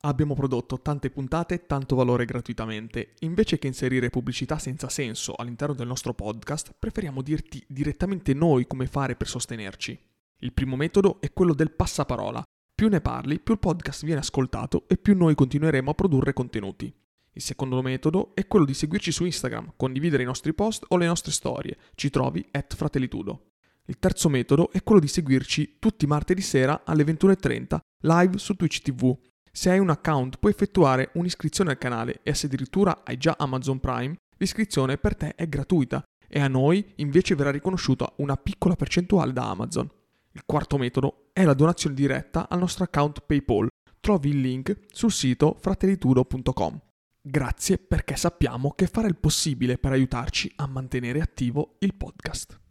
Abbiamo 0.00 0.34
prodotto 0.34 0.80
tante 0.80 1.10
puntate, 1.10 1.64
tanto 1.66 1.96
valore 1.96 2.26
gratuitamente. 2.26 3.14
Invece 3.20 3.58
che 3.58 3.66
inserire 3.66 4.10
pubblicità 4.10 4.58
senza 4.58 4.88
senso 4.88 5.34
all'interno 5.34 5.74
del 5.74 5.86
nostro 5.86 6.12
podcast, 6.12 6.74
preferiamo 6.78 7.22
dirti 7.22 7.64
direttamente 7.66 8.34
noi 8.34 8.66
come 8.66 8.86
fare 8.86 9.16
per 9.16 9.26
sostenerci. 9.26 9.98
Il 10.40 10.52
primo 10.52 10.76
metodo 10.76 11.18
è 11.20 11.32
quello 11.32 11.54
del 11.54 11.72
passaparola. 11.72 12.42
Più 12.74 12.88
ne 12.88 13.00
parli, 13.00 13.40
più 13.40 13.54
il 13.54 13.58
podcast 13.60 14.04
viene 14.04 14.20
ascoltato 14.20 14.84
e 14.86 14.98
più 14.98 15.16
noi 15.16 15.34
continueremo 15.34 15.90
a 15.90 15.94
produrre 15.94 16.34
contenuti. 16.34 16.94
Il 17.32 17.40
secondo 17.40 17.80
metodo 17.80 18.34
è 18.34 18.46
quello 18.46 18.66
di 18.66 18.74
seguirci 18.74 19.12
su 19.12 19.24
Instagram, 19.24 19.72
condividere 19.76 20.22
i 20.22 20.26
nostri 20.26 20.52
post 20.52 20.84
o 20.88 20.98
le 20.98 21.06
nostre 21.06 21.32
storie. 21.32 21.78
Ci 21.94 22.10
trovi 22.10 22.46
at 22.50 22.74
Fratellitudo. 22.74 23.52
Il 23.86 23.98
terzo 23.98 24.28
metodo 24.28 24.70
è 24.72 24.82
quello 24.82 25.00
di 25.00 25.08
seguirci 25.08 25.76
tutti 25.78 26.06
martedì 26.06 26.42
sera 26.42 26.82
alle 26.84 27.04
21.30 27.04 27.78
live 28.00 28.36
su 28.36 28.54
Twitch 28.56 28.82
TV. 28.82 29.16
Se 29.50 29.70
hai 29.70 29.78
un 29.78 29.88
account 29.88 30.38
puoi 30.38 30.52
effettuare 30.52 31.10
un'iscrizione 31.14 31.70
al 31.70 31.78
canale 31.78 32.20
e 32.22 32.34
se 32.34 32.44
addirittura 32.44 33.04
hai 33.04 33.16
già 33.16 33.36
Amazon 33.38 33.80
Prime, 33.80 34.16
l'iscrizione 34.36 34.98
per 34.98 35.16
te 35.16 35.34
è 35.34 35.48
gratuita 35.48 36.02
e 36.28 36.40
a 36.40 36.48
noi 36.48 36.92
invece 36.96 37.34
verrà 37.34 37.50
riconosciuta 37.50 38.12
una 38.16 38.36
piccola 38.36 38.76
percentuale 38.76 39.32
da 39.32 39.48
Amazon. 39.48 39.88
Il 40.36 40.42
quarto 40.44 40.76
metodo 40.76 41.30
è 41.32 41.44
la 41.44 41.54
donazione 41.54 41.94
diretta 41.94 42.46
al 42.50 42.58
nostro 42.58 42.84
account 42.84 43.22
PayPal. 43.24 43.68
Trovi 43.98 44.28
il 44.28 44.40
link 44.42 44.80
sul 44.92 45.10
sito 45.10 45.56
fratellitudo.com. 45.58 46.78
Grazie 47.22 47.78
perché 47.78 48.16
sappiamo 48.16 48.72
che 48.72 48.86
fare 48.86 49.08
il 49.08 49.16
possibile 49.16 49.78
per 49.78 49.92
aiutarci 49.92 50.52
a 50.56 50.66
mantenere 50.66 51.22
attivo 51.22 51.76
il 51.78 51.94
podcast. 51.94 52.65